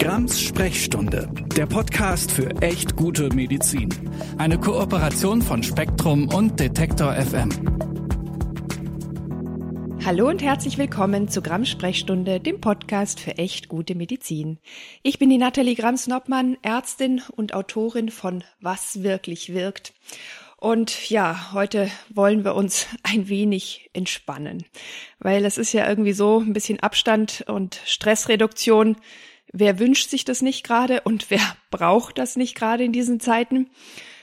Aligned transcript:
Grams 0.00 0.40
Sprechstunde, 0.40 1.28
der 1.56 1.66
Podcast 1.66 2.30
für 2.30 2.48
echt 2.62 2.94
gute 2.94 3.34
Medizin. 3.34 3.88
Eine 4.38 4.56
Kooperation 4.60 5.42
von 5.42 5.64
Spektrum 5.64 6.32
und 6.32 6.60
Detektor 6.60 7.14
FM. 7.14 7.48
Hallo 10.04 10.28
und 10.28 10.40
herzlich 10.40 10.78
willkommen 10.78 11.28
zu 11.28 11.42
Grams 11.42 11.68
Sprechstunde, 11.68 12.38
dem 12.38 12.60
Podcast 12.60 13.18
für 13.18 13.38
echt 13.38 13.68
gute 13.68 13.96
Medizin. 13.96 14.58
Ich 15.02 15.18
bin 15.18 15.30
die 15.30 15.38
Nathalie 15.38 15.74
Grams-Noppmann, 15.74 16.58
Ärztin 16.62 17.20
und 17.34 17.52
Autorin 17.52 18.10
von 18.10 18.44
Was 18.60 19.02
wirklich 19.02 19.52
wirkt. 19.52 19.94
Und 20.58 21.10
ja, 21.10 21.52
heute 21.52 21.90
wollen 22.08 22.44
wir 22.44 22.54
uns 22.54 22.86
ein 23.02 23.28
wenig 23.28 23.90
entspannen, 23.94 24.64
weil 25.18 25.44
es 25.44 25.58
ist 25.58 25.72
ja 25.72 25.88
irgendwie 25.88 26.12
so 26.12 26.38
ein 26.38 26.52
bisschen 26.52 26.78
Abstand 26.78 27.44
und 27.48 27.80
Stressreduktion. 27.84 28.96
Wer 29.52 29.78
wünscht 29.78 30.10
sich 30.10 30.24
das 30.24 30.42
nicht 30.42 30.64
gerade 30.64 31.02
und 31.02 31.30
wer 31.30 31.40
braucht 31.70 32.18
das 32.18 32.36
nicht 32.36 32.54
gerade 32.54 32.84
in 32.84 32.92
diesen 32.92 33.20
Zeiten? 33.20 33.70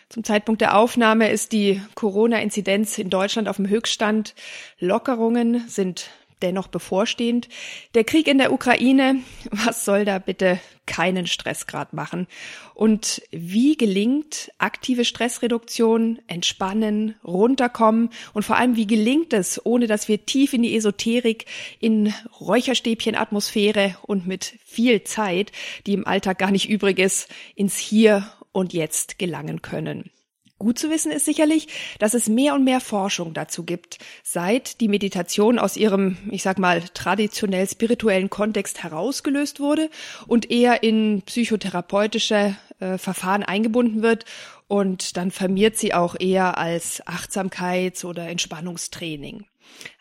Zum 0.09 0.23
Zeitpunkt 0.23 0.61
der 0.61 0.77
Aufnahme 0.77 1.29
ist 1.29 1.51
die 1.51 1.81
Corona-Inzidenz 1.95 2.98
in 2.99 3.09
Deutschland 3.09 3.49
auf 3.49 3.55
dem 3.55 3.67
Höchststand. 3.67 4.35
Lockerungen 4.79 5.67
sind 5.67 6.11
dennoch 6.45 6.67
bevorstehend. 6.67 7.49
Der 7.95 8.04
Krieg 8.04 8.27
in 8.27 8.38
der 8.38 8.54
Ukraine, 8.54 9.17
was 9.52 9.84
soll 9.84 10.05
da 10.05 10.20
bitte 10.20 10.59
keinen 10.85 11.26
Stressgrad 11.26 11.94
machen? 11.94 12.27
Und 12.76 13.23
wie 13.31 13.76
gelingt 13.76 14.52
aktive 14.59 15.05
Stressreduktion, 15.05 16.20
entspannen, 16.27 17.16
runterkommen 17.23 18.09
und 18.34 18.44
vor 18.44 18.58
allem 18.58 18.76
wie 18.76 18.85
gelingt 18.85 19.34
es, 19.34 19.66
ohne 19.66 19.88
dass 19.88 20.08
wir 20.08 20.26
tief 20.26 20.54
in 20.54 20.62
die 20.62 20.76
Esoterik, 20.76 21.45
in 21.80 22.13
Räucherstäbchenatmosphäre 22.40 23.98
und 24.04 24.27
mit 24.27 24.55
viel 24.63 25.04
Zeit, 25.04 25.52
die 25.88 25.93
im 25.93 26.05
Alltag 26.05 26.38
gar 26.38 26.52
nicht 26.52 26.70
übrig 26.70 26.99
ist, 26.99 27.27
ins 27.55 27.77
Hier 27.77 28.30
und 28.52 28.74
Jetzt 28.74 29.18
gelangen 29.18 29.62
können? 29.62 30.12
Gut 30.57 30.79
zu 30.79 30.89
wissen 30.89 31.11
ist 31.11 31.25
sicherlich, 31.25 31.67
dass 31.99 32.13
es 32.13 32.29
mehr 32.29 32.53
und 32.53 32.63
mehr 32.63 32.79
Forschung 32.79 33.34
dazu 33.34 33.63
gibt, 33.63 33.98
seit 34.23 34.79
die 34.79 34.87
Meditation 34.87 35.59
aus 35.59 35.75
ihrem, 35.75 36.17
ich 36.31 36.43
sag 36.43 36.59
mal, 36.59 36.81
traditionell 36.93 37.67
spirituellen 37.67 38.29
Kontext 38.29 38.81
herausgelöst 38.81 39.59
wurde 39.59 39.89
und 40.27 40.49
eher 40.49 40.81
in 40.81 41.23
psychotherapeutische 41.25 42.55
äh, 42.79 42.97
Verfahren 42.97 43.43
eingebunden 43.43 44.01
wird 44.01 44.23
und 44.67 45.17
dann 45.17 45.31
vermehrt 45.31 45.77
sie 45.77 45.93
auch 45.93 46.15
eher 46.17 46.57
als 46.57 47.05
Achtsamkeits- 47.05 48.05
oder 48.05 48.27
Entspannungstraining. 48.29 49.45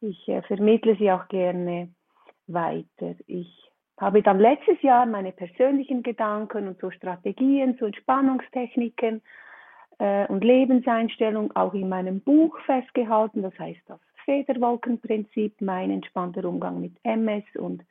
ich 0.01 0.27
äh, 0.27 0.41
vermittle 0.41 0.95
sie 0.95 1.11
auch 1.11 1.27
gerne 1.27 1.89
weiter. 2.47 3.13
Ich 3.27 3.69
habe 3.99 4.23
dann 4.23 4.39
letztes 4.39 4.81
Jahr 4.81 5.05
meine 5.05 5.31
persönlichen 5.31 6.01
Gedanken 6.01 6.67
und 6.67 6.79
so 6.79 6.89
Strategien 6.89 7.77
zu 7.77 7.85
Entspannungstechniken 7.85 9.21
äh, 10.01 10.25
und 10.27 10.43
Lebenseinstellung 10.43 11.55
auch 11.55 11.75
in 11.75 11.87
meinem 11.87 12.21
Buch 12.21 12.57
festgehalten. 12.65 13.43
Das 13.43 13.57
heißt 13.59 13.81
das 13.87 13.99
Federwolkenprinzip, 14.25 15.61
mein 15.61 15.91
entspannter 15.91 16.43
Umgang 16.45 16.81
mit 16.81 16.93
MS 17.03 17.43
und 17.55 17.83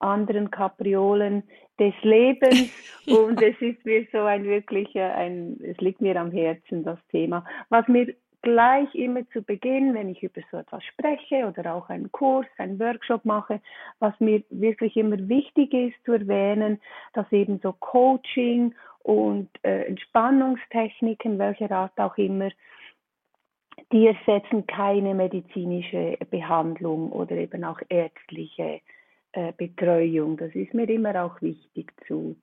anderen 0.00 0.50
Kapriolen 0.50 1.44
des 1.78 1.94
Lebens. 2.02 2.70
Und 3.06 3.40
es 3.40 3.54
ist 3.60 3.84
mir 3.84 4.06
so 4.12 4.18
ein 4.18 4.44
wirklicher, 4.44 5.14
ein, 5.14 5.58
es 5.62 5.76
liegt 5.78 6.00
mir 6.00 6.20
am 6.20 6.30
Herzen, 6.30 6.84
das 6.84 6.98
Thema. 7.10 7.44
Was 7.68 7.86
mir 7.88 8.14
gleich 8.42 8.92
immer 8.94 9.26
zu 9.30 9.40
Beginn, 9.40 9.94
wenn 9.94 10.10
ich 10.10 10.22
über 10.22 10.42
so 10.50 10.58
etwas 10.58 10.84
spreche 10.84 11.46
oder 11.46 11.74
auch 11.74 11.88
einen 11.88 12.12
Kurs, 12.12 12.46
einen 12.58 12.78
Workshop 12.78 13.24
mache, 13.24 13.60
was 14.00 14.12
mir 14.20 14.42
wirklich 14.50 14.96
immer 14.96 15.16
wichtig 15.28 15.72
ist 15.72 15.96
zu 16.04 16.12
erwähnen, 16.12 16.80
dass 17.14 17.30
eben 17.32 17.60
so 17.62 17.72
Coaching 17.72 18.74
und 19.04 19.50
äh, 19.62 19.84
Entspannungstechniken, 19.84 21.38
welcher 21.38 21.70
Art 21.70 21.92
auch 21.98 22.16
immer, 22.16 22.50
die 23.92 24.06
ersetzen 24.06 24.66
keine 24.66 25.14
medizinische 25.14 26.16
Behandlung 26.30 27.12
oder 27.12 27.32
eben 27.36 27.64
auch 27.64 27.80
ärztliche 27.88 28.80
äh, 29.32 29.52
Betreuung. 29.56 30.38
Das 30.38 30.54
ist 30.54 30.72
mir 30.72 30.88
immer 30.88 31.22
auch 31.22 31.40
wichtig 31.42 31.92
zu 32.08 32.36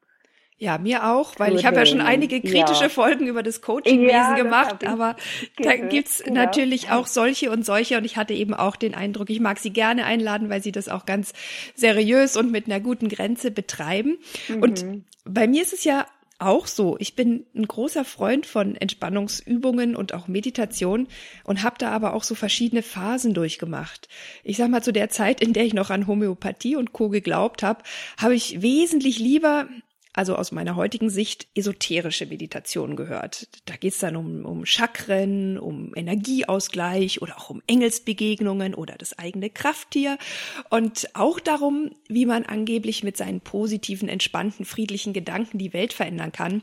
ja, 0.58 0.78
mir 0.78 1.10
auch, 1.10 1.40
weil 1.40 1.56
ich 1.56 1.66
habe 1.66 1.78
ja 1.78 1.88
schon 1.88 2.02
einige 2.02 2.40
kritische 2.40 2.84
ja. 2.84 2.90
Folgen 2.90 3.26
über 3.26 3.42
das 3.42 3.64
Coachingwesen 3.64 4.12
ja, 4.12 4.36
gemacht, 4.36 4.86
aber 4.86 5.16
da 5.58 5.76
gibt's 5.76 6.24
genau. 6.24 6.40
natürlich 6.40 6.92
auch 6.92 7.08
solche 7.08 7.50
und 7.50 7.66
solche 7.66 7.98
und 7.98 8.06
ich 8.06 8.16
hatte 8.16 8.36
eben 8.36 8.54
auch 8.54 8.76
den 8.76 8.94
Eindruck, 8.94 9.32
ich 9.32 9.40
mag 9.40 9.58
sie 9.58 9.74
gerne 9.74 10.06
einladen, 10.06 10.52
weil 10.52 10.62
sie 10.62 10.72
das 10.72 10.88
auch 10.88 11.08
ganz 11.08 11.34
seriös 11.74 12.38
und 12.38 12.52
mit 12.52 12.68
einer 12.68 12.80
guten 12.80 13.10
Grenze 13.10 13.50
betreiben. 13.50 14.20
Mhm. 14.50 14.62
Und 14.62 14.86
bei 15.26 15.48
mir 15.48 15.64
ist 15.64 15.74
es 15.74 15.84
ja 15.84 16.06
auch 16.42 16.68
so. 16.68 16.98
Ich 17.00 17.16
bin 17.16 17.46
ein 17.56 17.68
großer 17.68 18.04
Freund 18.04 18.46
von 18.46 18.76
Entspannungsübungen 18.76 19.96
und 19.96 20.14
auch 20.14 20.28
Meditation 20.28 21.08
und 21.44 21.64
habe 21.64 21.76
da 21.78 21.92
aber 21.92 22.14
auch 22.14 22.24
so 22.24 22.36
verschiedene 22.36 22.82
Phasen 22.82 23.34
durchgemacht. 23.34 24.10
Ich 24.44 24.58
sag 24.58 24.70
mal, 24.70 24.84
zu 24.84 24.92
der 24.92 25.10
Zeit, 25.10 25.42
in 25.42 25.54
der 25.54 25.66
ich 25.66 25.74
noch 25.74 25.90
an 25.90 26.08
Homöopathie 26.08 26.76
und 26.76 26.94
Co. 26.94 27.10
geglaubt 27.10 27.64
habe, 27.64 27.84
habe 28.18 28.36
ich 28.36 28.62
wesentlich 28.62 29.20
lieber 29.20 29.68
also 30.14 30.36
aus 30.36 30.52
meiner 30.52 30.76
heutigen 30.76 31.10
Sicht, 31.10 31.48
esoterische 31.56 32.26
Meditation 32.26 32.96
gehört. 32.96 33.48
Da 33.66 33.76
geht 33.76 33.94
es 33.94 34.00
dann 34.00 34.16
um, 34.16 34.46
um 34.46 34.66
Chakren, 34.66 35.58
um 35.58 35.94
Energieausgleich 35.96 37.22
oder 37.22 37.38
auch 37.38 37.50
um 37.50 37.62
Engelsbegegnungen 37.68 38.76
oder 38.76 38.96
das 38.98 39.18
eigene 39.18 39.50
Krafttier 39.50 40.18
und 40.70 41.10
auch 41.14 41.40
darum, 41.40 41.92
wie 42.08 42.26
man 42.26 42.46
angeblich 42.46 43.04
mit 43.04 43.16
seinen 43.16 43.40
positiven, 43.42 44.10
entspannten, 44.10 44.66
friedlichen 44.66 45.14
Gedanken 45.14 45.58
die 45.58 45.74
Welt 45.74 45.94
verändern 45.94 46.32
kann. 46.32 46.62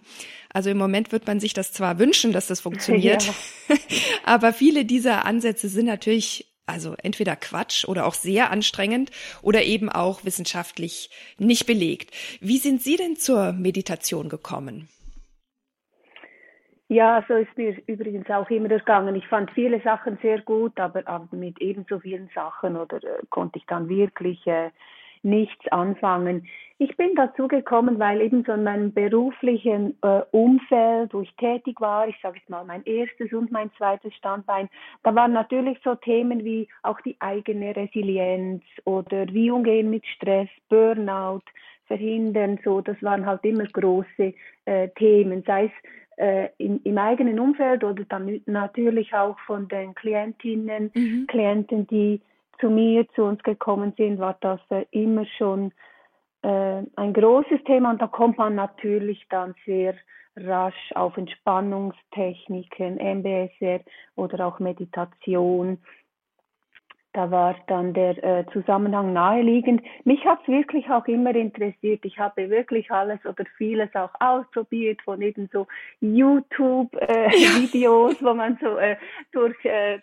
Also 0.51 0.71
im 0.71 0.79
Moment 0.79 1.13
wird 1.13 1.27
man 1.27 1.41
sich 1.41 1.55
das 1.55 1.73
zwar 1.73 1.99
wünschen, 1.99 2.33
dass 2.33 2.47
das 2.47 2.61
funktioniert, 2.61 3.25
ja. 3.69 3.77
aber 4.25 4.53
viele 4.53 4.85
dieser 4.85 5.25
Ansätze 5.25 5.69
sind 5.69 5.87
natürlich 5.87 6.48
also 6.69 6.95
entweder 7.03 7.37
Quatsch 7.37 7.87
oder 7.87 8.07
auch 8.07 8.15
sehr 8.15 8.51
anstrengend 8.51 9.11
oder 9.43 9.63
eben 9.63 9.89
auch 9.89 10.25
wissenschaftlich 10.25 11.11
nicht 11.39 11.67
belegt. 11.67 12.11
Wie 12.41 12.59
sind 12.59 12.83
Sie 12.83 12.97
denn 12.97 13.17
zur 13.17 13.53
Meditation 13.53 14.29
gekommen? 14.29 14.89
Ja, 16.91 17.23
so 17.29 17.35
ist 17.35 17.55
mir 17.57 17.77
übrigens 17.87 18.31
auch 18.31 18.49
immer 18.49 18.71
ergangen. 18.71 19.15
Ich 19.15 19.27
fand 19.27 19.51
viele 19.51 19.81
Sachen 19.83 20.19
sehr 20.23 20.41
gut, 20.41 20.81
aber, 20.81 21.07
aber 21.07 21.37
mit 21.37 21.61
ebenso 21.61 22.01
vielen 22.01 22.31
Sachen 22.35 22.77
oder 22.77 22.97
äh, 22.97 23.23
konnte 23.29 23.59
ich 23.59 23.67
dann 23.67 23.91
wirklich 23.91 24.47
äh, 24.47 24.71
nichts 25.25 25.67
anfangen. 25.69 26.47
Ich 26.81 26.97
bin 26.97 27.15
dazu 27.17 27.49
gekommen, 27.49 27.99
weil 27.99 28.21
eben 28.21 28.45
so 28.45 28.53
in 28.53 28.63
meinem 28.63 28.93
beruflichen 28.93 29.97
äh, 30.03 30.21
Umfeld, 30.31 31.13
wo 31.13 31.23
ich 31.23 31.35
tätig 31.35 31.81
war, 31.81 32.07
ich 32.07 32.17
sage 32.23 32.39
jetzt 32.39 32.49
mal 32.49 32.65
mein 32.65 32.85
erstes 32.85 33.33
und 33.33 33.51
mein 33.51 33.71
zweites 33.77 34.15
Standbein, 34.15 34.69
da 35.03 35.13
waren 35.15 35.33
natürlich 35.33 35.79
so 35.83 35.97
Themen 35.97 36.45
wie 36.45 36.69
auch 36.83 37.01
die 37.01 37.17
eigene 37.19 37.75
Resilienz 37.75 38.63
oder 38.85 39.27
wie 39.33 39.51
umgehen 39.51 39.91
mit 39.91 40.07
Stress, 40.07 40.49
Burnout, 40.69 41.43
verhindern, 41.89 42.61
so, 42.63 42.81
das 42.81 43.03
waren 43.03 43.27
halt 43.27 43.45
immer 43.45 43.65
große 43.65 44.35
äh, 44.67 44.89
Themen, 44.91 45.43
sei 45.47 45.65
es 45.65 45.73
äh, 46.19 46.49
im, 46.59 46.81
im, 46.85 46.99
eigenen 46.99 47.41
Umfeld 47.41 47.83
oder 47.83 48.05
dann 48.05 48.41
natürlich 48.47 49.13
auch 49.15 49.39
von 49.47 49.67
den 49.69 49.95
Klientinnen, 49.95 50.91
mhm. 50.95 51.27
Klienten, 51.27 51.87
die 51.89 52.21
zu 52.61 52.71
mir, 52.71 53.09
zu 53.15 53.25
uns 53.25 53.43
gekommen 53.43 53.93
sind, 53.97 54.19
war 54.19 54.37
das 54.41 54.61
äh, 54.71 54.85
immer 54.91 55.27
schon 55.37 55.73
äh, 56.43 56.83
ein 56.97 57.13
großes 57.13 57.63
Thema 57.65 57.91
und 57.91 58.03
da 58.03 58.07
kommt 58.07 58.39
man 58.39 58.55
natürlich 58.55 59.27
dann 59.29 59.55
sehr 59.65 59.95
rasch 60.37 60.93
auf 60.95 61.17
Entspannungstechniken, 61.17 62.99
MBSR 62.99 63.81
oder 64.15 64.47
auch 64.47 64.61
Meditation. 64.61 65.79
Da 67.13 67.31
war 67.31 67.57
dann 67.67 67.95
der 67.95 68.23
äh, 68.23 68.45
Zusammenhang 68.53 69.13
naheliegend. 69.13 69.83
Mich 70.05 70.25
hat 70.25 70.41
es 70.43 70.49
wirklich 70.49 70.89
auch 70.91 71.07
immer 71.07 71.35
interessiert. 71.35 72.05
Ich 72.05 72.19
habe 72.19 72.51
wirklich 72.51 72.93
alles 72.93 73.19
oder 73.25 73.45
vieles 73.57 73.93
auch 73.95 74.11
ausprobiert 74.21 75.03
von 75.03 75.21
eben 75.23 75.49
so 75.53 75.67
YouTube-Videos, 76.01 78.13
äh, 78.13 78.17
ja. 78.21 78.21
wo 78.21 78.35
man 78.35 78.59
so 78.61 78.77
äh, 78.77 78.97
durch 79.33 79.57
äh, 79.65 80.01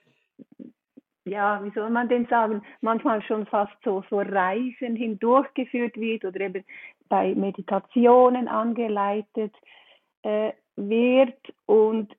ja, 1.25 1.63
wie 1.63 1.71
soll 1.71 1.89
man 1.89 2.07
denn 2.07 2.27
sagen, 2.27 2.61
manchmal 2.81 3.21
schon 3.23 3.45
fast 3.47 3.73
so, 3.83 4.03
so 4.09 4.19
Reisen 4.19 4.95
hindurchgeführt 4.95 5.97
wird 5.97 6.23
oder 6.23 6.39
eben 6.39 6.63
bei 7.09 7.33
Meditationen 7.33 8.47
angeleitet 8.47 9.53
äh, 10.21 10.53
wird. 10.75 11.37
Und 11.65 12.15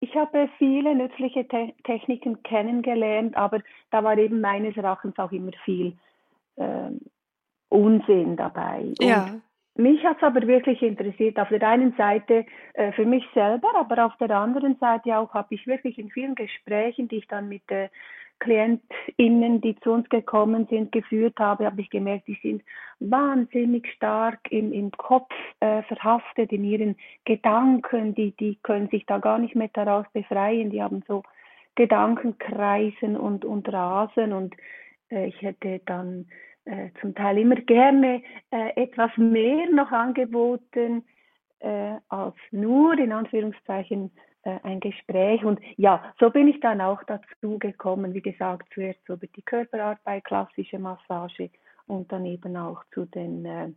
ich 0.00 0.14
habe 0.14 0.48
viele 0.58 0.94
nützliche 0.94 1.46
Te 1.46 1.74
Techniken 1.84 2.42
kennengelernt, 2.42 3.36
aber 3.36 3.60
da 3.90 4.02
war 4.02 4.16
eben 4.16 4.40
meines 4.40 4.76
Erachtens 4.76 5.18
auch 5.18 5.32
immer 5.32 5.52
viel 5.64 5.96
äh, 6.56 6.90
Unsinn 7.68 8.36
dabei. 8.36 8.92
Ja. 9.00 9.24
Und 9.24 9.42
mich 9.78 10.04
hat 10.04 10.18
es 10.18 10.22
aber 10.22 10.46
wirklich 10.46 10.82
interessiert. 10.82 11.38
Auf 11.38 11.48
der 11.48 11.62
einen 11.66 11.94
Seite 11.96 12.44
äh, 12.74 12.92
für 12.92 13.06
mich 13.06 13.24
selber, 13.32 13.68
aber 13.76 14.06
auf 14.06 14.16
der 14.18 14.30
anderen 14.30 14.76
Seite 14.76 15.16
auch 15.16 15.32
habe 15.34 15.54
ich 15.54 15.66
wirklich 15.66 15.98
in 15.98 16.10
vielen 16.10 16.34
Gesprächen, 16.34 17.08
die 17.08 17.18
ich 17.18 17.28
dann 17.28 17.48
mit 17.48 17.62
äh, 17.70 17.88
KlientInnen, 18.40 19.60
die 19.60 19.76
zu 19.80 19.92
uns 19.92 20.08
gekommen 20.08 20.66
sind, 20.70 20.92
geführt 20.92 21.38
habe, 21.38 21.66
habe 21.66 21.80
ich 21.80 21.90
gemerkt, 21.90 22.28
die 22.28 22.38
sind 22.42 22.62
wahnsinnig 23.00 23.90
stark 23.92 24.40
im, 24.50 24.72
im 24.72 24.90
Kopf 24.92 25.32
äh, 25.60 25.82
verhaftet, 25.82 26.52
in 26.52 26.64
ihren 26.64 26.96
Gedanken, 27.24 28.14
die, 28.14 28.32
die 28.32 28.58
können 28.62 28.88
sich 28.88 29.06
da 29.06 29.18
gar 29.18 29.38
nicht 29.38 29.54
mehr 29.54 29.70
daraus 29.72 30.06
befreien, 30.12 30.70
die 30.70 30.82
haben 30.82 31.02
so 31.08 31.22
Gedankenkreisen 31.74 33.16
und, 33.16 33.44
und 33.44 33.72
Rasen 33.72 34.32
und 34.32 34.54
äh, 35.10 35.26
ich 35.26 35.40
hätte 35.42 35.80
dann 35.86 36.26
äh, 36.68 36.90
zum 37.00 37.14
Teil 37.14 37.38
immer 37.38 37.56
gerne 37.56 38.22
äh, 38.50 38.82
etwas 38.82 39.10
mehr 39.16 39.70
noch 39.70 39.90
angeboten 39.90 41.04
äh, 41.60 41.94
als 42.08 42.36
nur 42.50 42.98
in 42.98 43.12
Anführungszeichen 43.12 44.10
äh, 44.42 44.58
ein 44.62 44.80
Gespräch. 44.80 45.44
Und 45.44 45.60
ja, 45.76 46.12
so 46.20 46.30
bin 46.30 46.46
ich 46.48 46.60
dann 46.60 46.80
auch 46.80 47.02
dazu 47.04 47.58
gekommen, 47.58 48.14
wie 48.14 48.22
gesagt, 48.22 48.68
zuerst 48.74 49.00
über 49.08 49.26
die 49.26 49.42
Körperarbeit, 49.42 50.24
klassische 50.24 50.78
Massage 50.78 51.50
und 51.86 52.12
dann 52.12 52.26
eben 52.26 52.56
auch 52.56 52.82
zu 52.92 53.06
den 53.06 53.44
äh, 53.44 53.70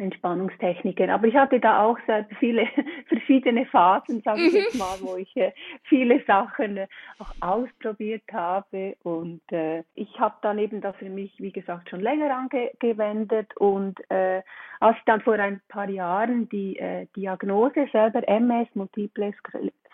Entspannungstechniken. 0.00 1.10
Aber 1.10 1.26
ich 1.26 1.34
hatte 1.34 1.60
da 1.60 1.82
auch 1.82 1.98
sehr 2.06 2.26
viele 2.38 2.66
verschiedene 3.08 3.66
Phasen, 3.66 4.22
sage 4.22 4.42
ich 4.42 4.52
mhm. 4.52 4.58
jetzt 4.58 4.78
mal, 4.78 4.96
wo 5.00 5.16
ich 5.16 5.34
äh, 5.36 5.52
viele 5.84 6.22
Sachen 6.24 6.78
äh, 6.78 6.86
auch 7.18 7.32
ausprobiert 7.40 8.24
habe. 8.32 8.96
Und 9.02 9.42
äh, 9.52 9.84
ich 9.94 10.18
habe 10.18 10.34
dann 10.42 10.58
eben 10.58 10.80
das 10.80 10.96
für 10.96 11.10
mich, 11.10 11.32
wie 11.38 11.52
gesagt, 11.52 11.90
schon 11.90 12.00
länger 12.00 12.34
angewendet. 12.36 13.56
Und 13.56 13.98
äh, 14.10 14.42
als 14.80 14.96
ich 14.96 15.04
dann 15.04 15.20
vor 15.20 15.34
ein 15.34 15.60
paar 15.68 15.88
Jahren 15.88 16.48
die 16.48 16.78
äh, 16.78 17.06
Diagnose 17.16 17.86
selber 17.92 18.26
MS, 18.26 18.68
Multiple 18.74 19.32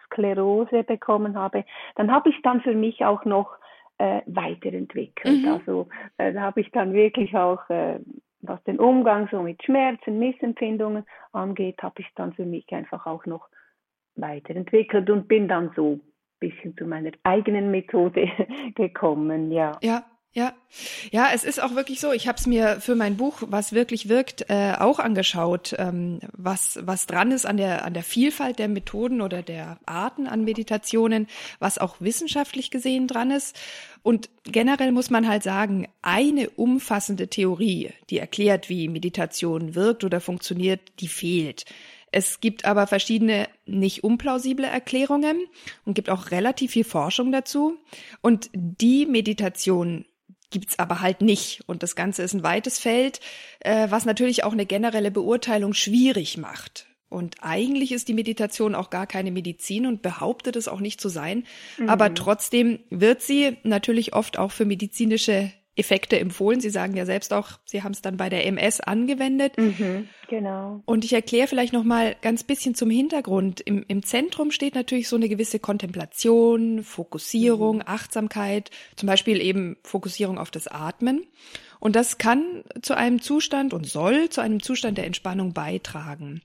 Sklerose 0.06 0.84
bekommen 0.84 1.36
habe, 1.36 1.64
dann 1.96 2.10
habe 2.10 2.30
ich 2.30 2.40
dann 2.42 2.60
für 2.60 2.74
mich 2.74 3.04
auch 3.04 3.24
noch 3.24 3.56
äh, 3.98 4.20
weiterentwickelt. 4.26 5.42
Mhm. 5.42 5.48
Also 5.48 5.88
äh, 6.18 6.32
da 6.32 6.42
habe 6.42 6.60
ich 6.60 6.70
dann 6.70 6.92
wirklich 6.92 7.34
auch 7.36 7.68
äh, 7.70 7.98
was 8.48 8.62
den 8.64 8.78
Umgang 8.78 9.28
so 9.30 9.42
mit 9.42 9.62
Schmerzen, 9.62 10.18
Missempfindungen 10.18 11.04
angeht, 11.32 11.82
habe 11.82 12.00
ich 12.00 12.08
dann 12.14 12.32
für 12.32 12.44
mich 12.44 12.70
einfach 12.72 13.06
auch 13.06 13.26
noch 13.26 13.48
weiterentwickelt 14.16 15.10
und 15.10 15.28
bin 15.28 15.48
dann 15.48 15.72
so 15.76 15.94
ein 15.94 16.00
bisschen 16.40 16.76
zu 16.76 16.86
meiner 16.86 17.12
eigenen 17.22 17.70
Methode 17.70 18.28
gekommen, 18.74 19.52
ja. 19.52 19.72
Ja, 19.82 20.04
ja, 20.36 20.52
ja, 21.10 21.30
es 21.32 21.44
ist 21.44 21.62
auch 21.62 21.74
wirklich 21.74 21.98
so. 21.98 22.12
Ich 22.12 22.28
habe 22.28 22.36
es 22.36 22.46
mir 22.46 22.78
für 22.82 22.94
mein 22.94 23.16
Buch, 23.16 23.38
was 23.46 23.72
wirklich 23.72 24.10
wirkt, 24.10 24.50
äh, 24.50 24.74
auch 24.78 24.98
angeschaut, 24.98 25.74
ähm, 25.78 26.20
was 26.36 26.78
was 26.82 27.06
dran 27.06 27.32
ist 27.32 27.46
an 27.46 27.56
der 27.56 27.86
an 27.86 27.94
der 27.94 28.02
Vielfalt 28.02 28.58
der 28.58 28.68
Methoden 28.68 29.22
oder 29.22 29.40
der 29.40 29.78
Arten 29.86 30.26
an 30.26 30.44
Meditationen, 30.44 31.26
was 31.58 31.78
auch 31.78 31.96
wissenschaftlich 32.00 32.70
gesehen 32.70 33.08
dran 33.08 33.30
ist. 33.30 33.56
Und 34.02 34.28
generell 34.44 34.92
muss 34.92 35.08
man 35.08 35.26
halt 35.26 35.42
sagen, 35.42 35.88
eine 36.02 36.50
umfassende 36.50 37.28
Theorie, 37.28 37.92
die 38.10 38.18
erklärt, 38.18 38.68
wie 38.68 38.88
Meditation 38.88 39.74
wirkt 39.74 40.04
oder 40.04 40.20
funktioniert, 40.20 40.80
die 41.00 41.08
fehlt. 41.08 41.64
Es 42.12 42.40
gibt 42.40 42.66
aber 42.66 42.86
verschiedene 42.86 43.48
nicht 43.64 44.04
unplausible 44.04 44.66
Erklärungen 44.66 45.46
und 45.86 45.94
gibt 45.94 46.10
auch 46.10 46.30
relativ 46.30 46.72
viel 46.72 46.84
Forschung 46.84 47.32
dazu. 47.32 47.78
Und 48.20 48.50
die 48.52 49.06
Meditation 49.06 50.04
gibt's 50.50 50.78
aber 50.78 51.00
halt 51.00 51.22
nicht. 51.22 51.62
Und 51.66 51.82
das 51.82 51.96
Ganze 51.96 52.22
ist 52.22 52.34
ein 52.34 52.42
weites 52.42 52.78
Feld, 52.78 53.20
äh, 53.60 53.90
was 53.90 54.04
natürlich 54.04 54.44
auch 54.44 54.52
eine 54.52 54.66
generelle 54.66 55.10
Beurteilung 55.10 55.74
schwierig 55.74 56.36
macht. 56.36 56.86
Und 57.08 57.36
eigentlich 57.40 57.92
ist 57.92 58.08
die 58.08 58.14
Meditation 58.14 58.74
auch 58.74 58.90
gar 58.90 59.06
keine 59.06 59.30
Medizin 59.30 59.86
und 59.86 60.02
behauptet 60.02 60.56
es 60.56 60.66
auch 60.66 60.80
nicht 60.80 61.00
zu 61.00 61.08
sein. 61.08 61.44
Mhm. 61.78 61.88
Aber 61.88 62.14
trotzdem 62.14 62.80
wird 62.90 63.22
sie 63.22 63.56
natürlich 63.62 64.14
oft 64.14 64.38
auch 64.38 64.50
für 64.50 64.64
medizinische 64.64 65.52
Effekte 65.76 66.18
empfohlen. 66.18 66.60
Sie 66.60 66.70
sagen 66.70 66.96
ja 66.96 67.04
selbst 67.04 67.32
auch, 67.32 67.58
Sie 67.64 67.82
haben 67.82 67.92
es 67.92 68.02
dann 68.02 68.16
bei 68.16 68.28
der 68.28 68.46
MS 68.46 68.80
angewendet. 68.80 69.58
Mhm, 69.58 70.08
genau. 70.28 70.82
Und 70.86 71.04
ich 71.04 71.12
erkläre 71.12 71.46
vielleicht 71.46 71.72
noch 71.72 71.84
mal 71.84 72.16
ganz 72.22 72.42
bisschen 72.44 72.74
zum 72.74 72.90
Hintergrund. 72.90 73.60
Im, 73.60 73.84
Im 73.86 74.02
Zentrum 74.02 74.50
steht 74.50 74.74
natürlich 74.74 75.08
so 75.08 75.16
eine 75.16 75.28
gewisse 75.28 75.58
Kontemplation, 75.58 76.82
Fokussierung, 76.82 77.76
mhm. 77.76 77.82
Achtsamkeit, 77.86 78.70
zum 78.96 79.06
Beispiel 79.06 79.40
eben 79.40 79.76
Fokussierung 79.82 80.38
auf 80.38 80.50
das 80.50 80.66
Atmen. 80.66 81.26
Und 81.78 81.94
das 81.94 82.18
kann 82.18 82.64
zu 82.80 82.96
einem 82.96 83.20
Zustand 83.20 83.74
und 83.74 83.86
soll 83.86 84.30
zu 84.30 84.40
einem 84.40 84.62
Zustand 84.62 84.98
der 84.98 85.06
Entspannung 85.06 85.52
beitragen. 85.52 86.42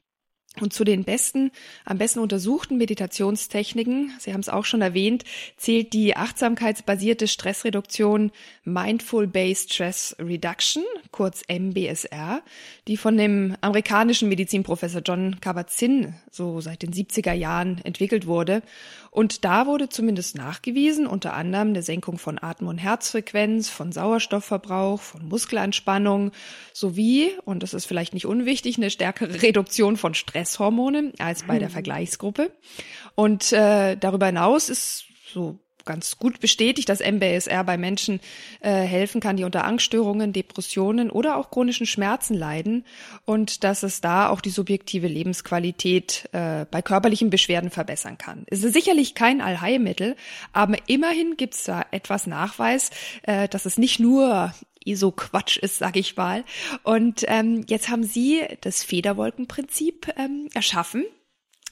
Und 0.60 0.74
zu 0.74 0.84
den 0.84 1.06
besten, 1.06 1.50
am 1.86 1.98
besten 1.98 2.20
untersuchten 2.20 2.78
Meditationstechniken, 2.78 4.12
Sie 4.20 4.34
haben 4.34 4.42
es 4.42 4.50
auch 4.50 4.66
schon 4.66 4.82
erwähnt, 4.82 5.24
zählt 5.56 5.94
die 5.94 6.18
achtsamkeitsbasierte 6.18 7.30
Stressreduktion 7.30 8.32
Mindful 8.66 9.28
Based 9.28 9.74
Stress 9.74 10.14
Reduction, 10.20 10.84
kurz 11.12 11.44
MBSR, 11.48 12.42
die 12.90 12.98
von 12.98 13.16
dem 13.16 13.56
amerikanischen 13.62 14.28
Medizinprofessor 14.28 15.02
John 15.06 15.40
Kabat-Zinn 15.40 16.16
so 16.30 16.60
seit 16.60 16.82
den 16.82 16.92
70er 16.92 17.34
Jahren 17.34 17.80
entwickelt 17.86 18.28
wurde 18.28 18.62
und 19.14 19.44
da 19.44 19.68
wurde 19.68 19.90
zumindest 19.90 20.38
nachgewiesen, 20.38 21.06
unter 21.06 21.34
anderem 21.34 21.68
eine 21.68 21.84
Senkung 21.84 22.18
von 22.18 22.42
Atem- 22.42 22.68
und 22.68 22.78
Herzfrequenz, 22.78 23.68
von 23.68 23.92
Sauerstoffverbrauch, 23.92 25.02
von 25.02 25.28
Muskelanspannung 25.28 26.32
sowie, 26.72 27.32
und 27.44 27.62
das 27.62 27.74
ist 27.74 27.86
vielleicht 27.86 28.14
nicht 28.14 28.26
unwichtig, 28.26 28.78
eine 28.78 28.90
stärkere 28.90 29.34
Reduktion 29.44 29.98
von 29.98 30.14
Stresshormonen 30.14 31.12
als 31.20 31.44
bei 31.44 31.60
der 31.60 31.68
hm. 31.68 31.74
Vergleichsgruppe. 31.74 32.52
Und 33.14 33.52
äh, 33.52 33.98
darüber 33.98 34.28
hinaus 34.28 34.70
ist 34.70 35.04
so 35.34 35.60
ganz 35.86 36.18
gut 36.18 36.40
bestätigt, 36.40 36.90
dass 36.90 37.00
MBSR 37.00 37.64
bei 37.64 37.78
Menschen 37.78 38.20
äh, 38.60 38.72
helfen 38.72 39.22
kann, 39.22 39.38
die 39.38 39.44
unter 39.44 39.66
Angststörungen, 39.66 40.34
Depressionen 40.34 41.10
oder 41.10 41.38
auch 41.38 41.52
chronischen 41.52 41.86
Schmerzen 41.86 42.36
leiden 42.36 42.86
und 43.26 43.64
dass 43.64 43.84
es 43.84 44.02
da 44.02 44.30
auch 44.30 44.42
die 44.42 44.50
subjektive 44.50 45.08
Lebensqualität 45.08 46.30
äh, 46.32 46.66
bei 46.70 46.82
körperlichen 46.82 47.30
Beschwerden 47.30 47.70
verbessern 47.70 48.18
kann. 48.18 48.46
Es 48.48 48.64
ist 48.64 48.74
sicherlich 48.74 49.16
kein 49.16 49.42
Allheilmittel, 49.42 50.16
aber 50.54 50.78
immerhin 50.88 51.38
gibt 51.38 51.56
es 51.56 51.64
da 51.64 51.86
etwas 51.92 52.28
Nachweis, 52.28 52.92
äh, 53.24 53.48
dass 53.48 53.66
es 53.66 53.78
nicht 53.78 54.00
nur 54.00 54.54
so 54.94 55.12
Quatsch 55.12 55.58
ist, 55.58 55.78
sage 55.78 56.00
ich 56.00 56.16
mal. 56.18 56.44
Und 56.84 57.24
ähm, 57.28 57.66
jetzt 57.68 57.90
haben 57.90 58.04
Sie 58.04 58.42
das 58.62 58.84
Federwolkenprinzip 58.84 60.14
ähm, 60.18 60.50
erschaffen 60.54 61.06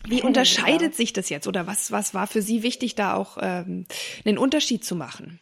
Wie 0.08 0.24
unterscheidet 0.24 0.92
ja. 0.92 0.92
sich 0.92 1.14
das 1.14 1.30
jetzt 1.30 1.48
oder 1.48 1.68
was, 1.68 1.92
was 1.92 2.14
war 2.14 2.28
für 2.28 2.42
Sie 2.42 2.64
wichtig, 2.64 2.96
da 2.96 3.16
auch 3.16 3.38
ähm, 3.42 3.86
einen 4.26 4.38
Unterschied 4.38 4.84
zu 4.84 4.96
machen? 4.96 5.40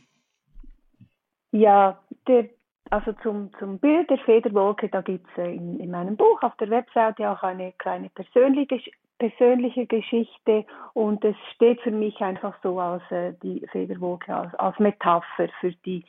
Ja, 1.52 2.00
der, 2.28 2.50
also 2.90 3.14
zum, 3.24 3.52
zum 3.60 3.80
Bild 3.80 4.10
der 4.10 4.18
Federwolke, 4.20 4.90
da 4.90 5.02
gibt 5.02 5.28
es 5.32 5.44
äh, 5.44 5.56
in, 5.56 5.80
in 5.80 5.92
meinem 5.92 6.18
Buch 6.18 6.42
auf 6.42 6.56
der 6.58 6.70
Webseite 6.70 7.30
auch 7.30 7.44
eine 7.44 7.72
kleine 7.74 8.10
persönliche, 8.10 8.80
persönliche 9.20 9.86
Geschichte 9.86 10.66
und 10.94 11.24
es 11.24 11.36
steht 11.56 11.82
für 11.82 11.92
mich 11.92 12.20
einfach 12.22 12.56
so 12.62 12.80
als 12.80 13.04
äh, 13.12 13.34
die 13.42 13.66
Federwolke 13.72 14.36
als, 14.36 14.54
als 14.56 14.78
Metapher 14.80 15.50
für 15.60 15.72
die 15.86 16.04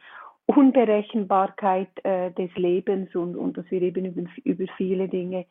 Unberechenbarkeit 0.47 1.89
äh, 2.05 2.31
des 2.33 2.55
Lebens 2.57 3.15
und, 3.15 3.37
und 3.37 3.57
dass 3.57 3.71
wir 3.71 3.83
eben 3.83 4.07
über, 4.07 4.29
über 4.45 4.65
viele 4.77 5.09
Dinge 5.09 5.47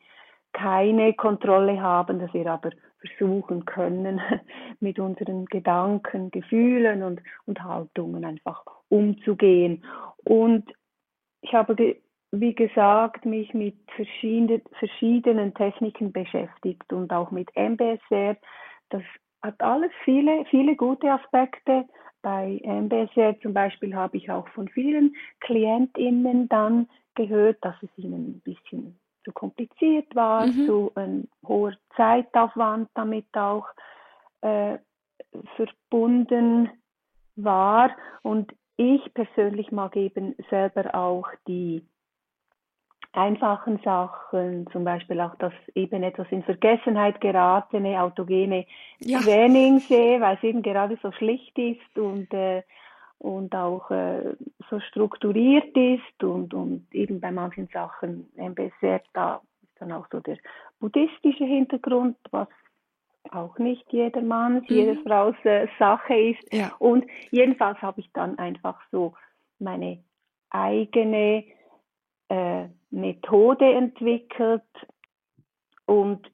keine 0.52 1.14
Kontrolle 1.14 1.80
haben, 1.80 2.18
dass 2.18 2.32
wir 2.34 2.50
aber 2.50 2.70
versuchen 3.00 3.64
können, 3.64 4.20
mit 4.80 4.98
unseren 4.98 5.46
Gedanken, 5.46 6.30
Gefühlen 6.30 7.02
und, 7.02 7.20
und 7.46 7.62
Haltungen 7.62 8.24
einfach 8.24 8.64
umzugehen. 8.88 9.84
Und 10.24 10.72
ich 11.42 11.52
habe, 11.52 11.96
wie 12.32 12.54
gesagt, 12.54 13.24
mich 13.24 13.54
mit 13.54 13.76
verschiedenen, 13.94 14.62
verschiedenen 14.78 15.54
Techniken 15.54 16.12
beschäftigt 16.12 16.92
und 16.92 17.12
auch 17.12 17.30
mit 17.30 17.48
MBSR. 17.54 18.36
Das 18.90 19.02
hat 19.42 19.60
alles 19.60 19.92
viele, 20.04 20.44
viele 20.46 20.76
gute 20.76 21.10
Aspekte. 21.10 21.84
Bei 22.22 22.60
MBSR 22.64 23.38
zum 23.40 23.54
Beispiel 23.54 23.94
habe 23.94 24.16
ich 24.16 24.30
auch 24.30 24.48
von 24.48 24.68
vielen 24.68 25.14
KlientInnen 25.40 26.48
dann 26.48 26.88
gehört, 27.14 27.58
dass 27.62 27.76
es 27.82 27.90
ihnen 27.96 28.30
ein 28.30 28.40
bisschen 28.40 28.98
zu 29.28 29.32
kompliziert 29.32 30.14
war, 30.14 30.46
mhm. 30.46 30.66
zu 30.66 30.92
ein 30.94 31.28
hoher 31.46 31.74
Zeitaufwand 31.96 32.88
damit 32.94 33.26
auch 33.34 33.66
äh, 34.40 34.78
verbunden 35.56 36.70
war. 37.36 37.90
Und 38.22 38.52
ich 38.76 39.12
persönlich 39.12 39.70
mag 39.70 39.96
eben 39.96 40.34
selber 40.50 40.94
auch 40.94 41.28
die 41.46 41.84
einfachen 43.12 43.80
Sachen, 43.84 44.66
zum 44.70 44.84
Beispiel 44.84 45.20
auch 45.20 45.34
das 45.36 45.52
eben 45.74 46.02
etwas 46.02 46.26
in 46.30 46.42
Vergessenheit 46.42 47.20
geratene 47.20 48.00
autogene 48.00 48.66
ja. 49.00 49.18
Training 49.20 49.80
sehe, 49.80 50.20
weil 50.20 50.36
es 50.36 50.42
eben 50.42 50.62
gerade 50.62 50.98
so 51.02 51.10
schlicht 51.12 51.58
ist 51.58 51.98
und 51.98 52.32
äh, 52.32 52.62
und 53.18 53.54
auch 53.54 53.90
äh, 53.90 54.36
so 54.70 54.80
strukturiert 54.80 55.76
ist 55.76 56.22
und, 56.22 56.54
und 56.54 56.86
eben 56.92 57.20
bei 57.20 57.32
manchen 57.32 57.68
Sachen 57.72 58.30
MBSR, 58.36 59.00
da 59.12 59.40
ist 59.62 59.80
dann 59.80 59.92
auch 59.92 60.06
so 60.10 60.20
der 60.20 60.38
buddhistische 60.78 61.44
Hintergrund, 61.44 62.16
was 62.30 62.48
auch 63.30 63.58
nicht 63.58 63.84
jedermanns, 63.92 64.68
mhm. 64.68 64.76
jeder 64.76 64.96
Frau's 65.02 65.36
äh, 65.44 65.66
Sache 65.78 66.14
ist. 66.14 66.54
Ja. 66.54 66.72
Und 66.78 67.04
jedenfalls 67.30 67.80
habe 67.82 68.00
ich 68.00 68.10
dann 68.12 68.38
einfach 68.38 68.80
so 68.90 69.14
meine 69.58 70.02
eigene 70.50 71.44
äh, 72.28 72.68
Methode 72.90 73.72
entwickelt 73.74 74.62
und 75.86 76.30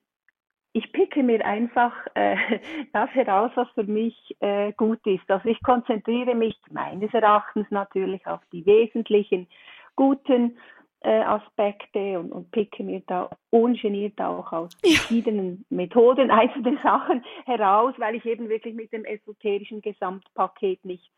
ich 0.75 0.93
picke 0.93 1.23
mir 1.23 1.45
einfach 1.47 1.93
äh, 2.14 2.37
das 2.93 3.09
heraus, 3.11 3.52
was 3.54 3.69
für 3.71 3.85
mich 3.85 4.37
äh, 4.40 4.73
gut 4.73 5.07
ist. 5.07 5.31
Also 5.31 5.49
ich 5.49 5.62
konzentriere 5.62 6.35
mich 6.35 6.61
meines 6.71 7.14
Erachtens 7.14 7.66
natürlich 7.71 8.26
auf 8.26 8.40
die 8.52 8.66
wesentlichen 8.66 9.47
guten 9.95 10.59
äh, 11.00 11.21
Aspekte 11.21 12.19
und, 12.19 12.33
und 12.33 12.50
picke 12.50 12.83
mir 12.83 13.02
da 13.07 13.31
ungeniert 13.50 14.21
auch 14.21 14.52
aus 14.52 14.73
ja. 14.85 14.97
verschiedenen 14.97 15.64
Methoden 15.71 16.31
einzelne 16.33 16.76
Sachen 16.83 17.25
heraus, 17.47 17.95
weil 17.99 18.16
ich 18.16 18.25
eben 18.26 18.49
wirklich 18.49 18.75
mit 18.75 18.93
dem 18.93 19.04
esoterischen 19.04 19.81
Gesamtpaket 19.81 20.85
nichts 20.85 21.14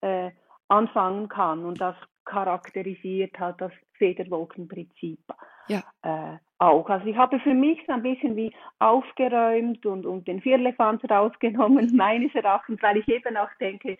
äh, 0.00 0.30
anfangen 0.68 1.28
kann. 1.28 1.66
Und 1.66 1.78
das 1.78 1.96
charakterisiert 2.24 3.38
halt 3.38 3.60
das 3.60 3.72
Federwolkenprinzip 3.98 5.20
ja. 5.68 5.82
äh, 6.02 6.38
auch. 6.68 6.88
Also 6.88 7.06
ich 7.06 7.16
habe 7.16 7.38
für 7.40 7.54
mich 7.54 7.80
so 7.86 7.92
ein 7.92 8.02
bisschen 8.02 8.36
wie 8.36 8.52
aufgeräumt 8.78 9.84
und, 9.86 10.06
und 10.06 10.26
den 10.26 10.40
Vierlefanz 10.40 11.02
rausgenommen, 11.08 11.90
meines 11.96 12.34
Erachtens, 12.34 12.82
weil 12.82 12.98
ich 12.98 13.08
eben 13.08 13.36
auch 13.36 13.52
denke, 13.60 13.96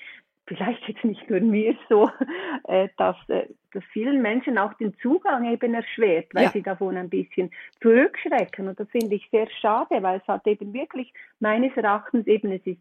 vielleicht 0.47 0.87
jetzt 0.89 1.05
nicht 1.05 1.29
nur 1.29 1.41
mir 1.41 1.77
so, 1.89 2.11
äh, 2.65 2.89
dass, 2.97 3.17
äh, 3.29 3.49
dass 3.73 3.85
vielen 3.93 4.21
Menschen 4.23 4.59
auch 4.59 4.75
den 4.75 4.95
Zugang 4.99 5.51
eben 5.51 5.75
erschwert, 5.75 6.27
weil 6.35 6.45
ja. 6.45 6.51
sie 6.51 6.63
davon 6.63 6.97
ein 6.97 7.09
bisschen 7.09 7.51
zurückschrecken. 7.81 8.69
Und 8.69 8.79
das 8.79 8.89
finde 8.91 9.15
ich 9.15 9.29
sehr 9.31 9.49
schade, 9.61 10.03
weil 10.03 10.21
es 10.21 10.29
hat 10.29 10.47
eben 10.47 10.73
wirklich 10.73 11.13
meines 11.41 11.77
Erachtens 11.77 12.27
eben, 12.27 12.53
es 12.53 12.67
ist 12.67 12.81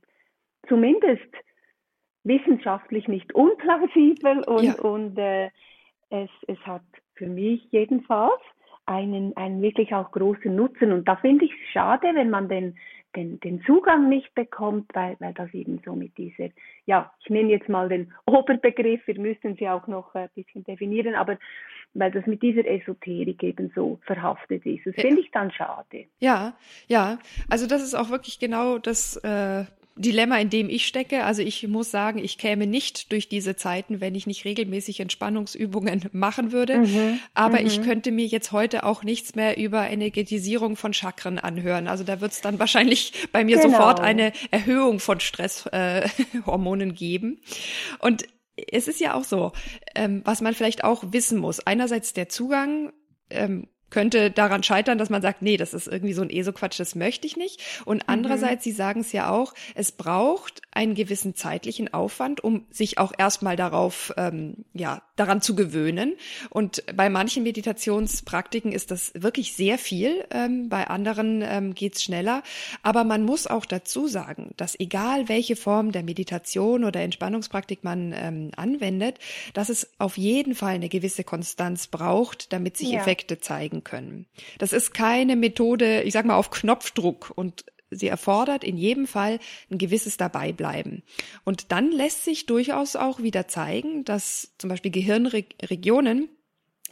zumindest 0.68 1.34
wissenschaftlich 2.24 3.08
nicht 3.08 3.34
unplausibel 3.34 4.44
und, 4.48 4.63
ja. 4.63 4.75
und 4.75 5.18
äh, 5.18 5.50
es, 6.10 6.30
es 6.48 6.60
hat 6.60 6.84
für 7.16 7.28
mich 7.28 7.68
jedenfalls 7.72 8.42
einen, 8.86 9.36
einen 9.38 9.62
wirklich 9.62 9.94
auch 9.94 10.12
großen 10.12 10.56
Nutzen. 10.56 10.92
Und 10.92 11.08
da 11.08 11.16
finde 11.18 11.46
ich 11.46 11.52
es 11.52 11.72
schade, 11.72 12.08
wenn 12.13 12.30
man 12.30 12.50
den, 12.50 12.78
den, 13.16 13.40
den 13.40 13.62
Zugang 13.63 14.10
nicht 14.10 14.34
bekommt, 14.36 14.90
weil, 14.94 15.16
weil 15.20 15.34
das 15.34 15.54
eben 15.54 15.80
so 15.86 15.96
mit 15.96 16.18
dieser, 16.18 16.50
ja, 16.86 17.12
ich 17.20 17.30
nehme 17.30 17.52
jetzt 17.52 17.70
mal 17.70 17.90
den 17.90 18.13
Oberbegriff, 18.25 19.06
wir 19.06 19.20
müssen 19.20 19.56
sie 19.56 19.70
auch 19.70 19.88
noch 19.88 20.13
ein 20.16 20.30
bisschen 20.36 20.63
definieren, 20.63 21.16
aber 21.16 21.38
weil 21.94 22.12
das 22.12 22.25
mit 22.25 22.42
dieser 22.42 22.66
Esoterik 22.66 23.44
eben 23.44 23.72
so 23.75 24.00
verhaftet 24.06 24.66
ist. 24.66 24.86
Das 24.86 24.96
finde 24.96 25.22
ich 25.22 25.30
dann 25.32 25.52
schade. 25.52 26.06
Ja, 26.20 26.54
ja, 26.88 27.20
also 27.50 27.68
das 27.68 27.84
ist 27.84 27.94
auch 27.94 28.10
wirklich 28.10 28.40
genau 28.40 28.80
das, 28.80 29.16
äh, 29.18 29.66
Dilemma, 29.96 30.40
in 30.40 30.50
dem 30.50 30.70
ich 30.70 30.88
stecke. 30.88 31.24
Also 31.24 31.42
ich 31.42 31.68
muss 31.68 31.92
sagen, 31.92 32.18
ich 32.18 32.38
käme 32.38 32.66
nicht 32.66 33.12
durch 33.12 33.30
diese 33.30 33.56
Zeiten, 33.56 34.02
wenn 34.02 34.16
ich 34.16 34.26
nicht 34.26 34.44
regelmäßig 34.44 35.00
Entspannungsübungen 35.00 36.10
machen 36.12 36.52
würde. 36.52 36.80
Mhm. 36.80 37.20
Aber 37.34 37.60
mhm. 37.60 37.68
ich 37.68 37.82
könnte 37.84 38.12
mir 38.12 38.26
jetzt 38.26 38.52
heute 38.52 38.86
auch 38.86 39.04
nichts 39.04 39.36
mehr 39.36 39.58
über 39.58 39.90
Energetisierung 39.90 40.76
von 40.76 40.94
Chakren 40.94 41.38
anhören. 41.38 41.88
Also 41.88 42.04
da 42.04 42.22
wird 42.22 42.32
es 42.32 42.42
dann 42.42 42.58
wahrscheinlich 42.60 43.14
bei 43.32 43.44
mir 43.44 43.58
genau. 43.58 43.70
sofort 43.70 44.00
eine 44.00 44.34
Erhöhung 44.50 45.00
von 45.00 45.20
Stresshormonen 45.20 46.90
äh, 46.90 46.94
geben. 46.94 47.42
Und 48.00 48.26
es 48.56 48.88
ist 48.88 49.00
ja 49.00 49.14
auch 49.14 49.24
so, 49.24 49.52
ähm, 49.96 50.22
was 50.26 50.42
man 50.42 50.54
vielleicht 50.54 50.84
auch 50.84 51.04
wissen 51.12 51.40
muss. 51.40 51.60
Einerseits 51.60 52.14
der 52.14 52.30
Zugang 52.30 52.94
ähm, 53.30 53.68
könnte 53.94 54.32
daran 54.32 54.64
scheitern, 54.64 54.98
dass 54.98 55.12
man 55.12 55.22
sagt, 55.22 55.44
nee, 55.44 55.56
das 55.56 55.74
ist 55.76 55.88
irgendwie 55.88 56.14
so 56.14 56.24
ein 56.24 56.32
ESO-Quatsch, 56.32 56.80
das 56.80 56.96
möchte 56.96 57.28
ich 57.28 57.38
nicht. 57.38 57.62
Und 57.86 57.98
mhm. 57.98 58.04
andererseits, 58.08 58.64
Sie 58.64 58.72
sagen 58.72 59.02
es 59.02 59.12
ja 59.12 59.30
auch, 59.30 59.54
es 59.76 59.92
braucht 59.92 60.62
einen 60.75 60.96
gewissen 60.96 61.36
zeitlichen 61.36 61.94
Aufwand, 61.94 62.44
um 62.44 62.65
sich 62.70 62.98
auch 62.98 63.13
erstmal 63.18 63.56
darauf, 63.56 64.13
ähm, 64.18 64.65
ja, 64.74 65.01
daran 65.15 65.42
zu 65.42 65.56
gewöhnen. 65.56 66.15
Und 66.50 66.84
bei 66.96 67.10
manchen 67.10 67.44
Meditationspraktiken 67.44 68.72
ist 68.72 68.92
das 68.92 69.12
wirklich 69.15 69.53
sehr 69.53 69.77
viel, 69.77 70.25
ähm, 70.32 70.70
bei 70.70 70.88
anderen 70.88 71.44
ähm, 71.44 71.74
geht's 71.75 72.03
schneller. 72.03 72.44
Aber 72.82 73.03
man 73.03 73.24
muss 73.24 73.48
auch 73.48 73.65
dazu 73.65 74.08
sagen, 74.08 74.53
dass 74.58 74.80
egal 74.80 75.30
welche 75.30 75.56
Form 75.56 75.92
der 75.92 76.03
Meditation 76.03 76.84
oder 76.84 77.01
Entspannungspraktik 77.01 77.84
man 77.84 78.13
ähm, 78.15 78.51
anwendet, 78.56 79.20
dass 79.53 79.70
es 79.70 79.92
auf 80.00 80.18
jeden 80.18 80.56
Fall 80.56 80.75
eine 80.75 80.89
gewisse 80.89 81.24
Konstanz 81.24 81.88
braucht, 81.88 82.51
damit 82.51 82.77
sich 82.77 82.92
ja. 82.92 83.00
Effekte 83.00 83.39
zeigen 83.39 83.84
können. 83.84 84.25
Das 84.58 84.74
ist 84.74 84.94
keine 84.94 85.36
Methode, 85.36 86.01
ich 86.01 86.13
sag 86.13 86.25
mal, 86.25 86.36
auf 86.36 86.50
Knopfdruck 86.50 87.32
und 87.36 87.65
sie 87.96 88.08
erfordert 88.08 88.64
in 88.64 88.78
jedem 88.78 89.08
Fall 89.08 89.40
ein 89.72 89.78
gewisses 89.78 90.18
Dabeibleiben. 90.18 91.04
Und 91.44 91.72
dann 91.72 91.92
lässt 91.92 92.24
sich 92.26 92.46
durchaus 92.46 92.96
auch 92.96 93.22
wieder 93.22 93.48
zeigen, 93.48 94.04
dass 94.06 94.54
zum 94.58 94.70
Beispiel 94.70 94.92
Gehirnregionen, 94.92 96.30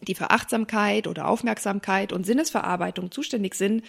die 0.02 0.16
für 0.16 0.32
Achtsamkeit 0.32 1.08
oder 1.08 1.28
Aufmerksamkeit 1.28 2.12
und 2.12 2.26
Sinnesverarbeitung 2.26 3.12
zuständig 3.12 3.56
sind, 3.56 3.84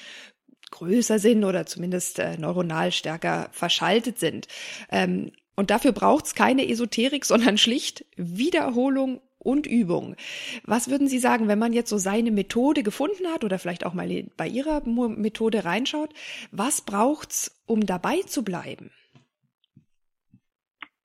größer 0.71 1.19
sind 1.19 1.45
oder 1.45 1.67
zumindest 1.67 2.19
äh, 2.19 2.37
neuronal 2.37 2.91
stärker 2.93 3.49
verschaltet 3.53 4.19
sind. 4.19 4.49
Ähm, 4.91 5.33
und 5.55 5.71
dafür 5.71 5.93
braucht 5.93 6.27
es 6.27 6.35
keine 6.35 6.69
Esoterik, 6.69 7.25
sondern 7.27 7.59
schlicht 7.59 8.05
Wiederholung 8.17 9.21
und 9.43 9.67
Übung. 9.67 10.17
Was 10.65 10.91
würden 10.91 11.09
Sie 11.09 11.19
sagen, 11.19 11.49
wenn 11.49 11.59
man 11.59 11.73
jetzt 11.73 11.91
so 11.91 11.99
seine 11.99 12.31
Methode 12.31 12.83
gefunden 12.83 13.27
hat 13.33 13.45
oder 13.45 13.59
vielleicht 13.59 13.85
auch 13.85 13.95
mal 13.95 14.09
bei 14.37 14.47
Ihrer 14.47 14.83
Methode 14.87 15.65
reinschaut, 15.65 16.11
was 16.51 16.81
braucht's, 16.81 17.63
um 17.67 17.85
dabei 17.87 18.21
zu 18.27 18.45
bleiben? 18.45 18.91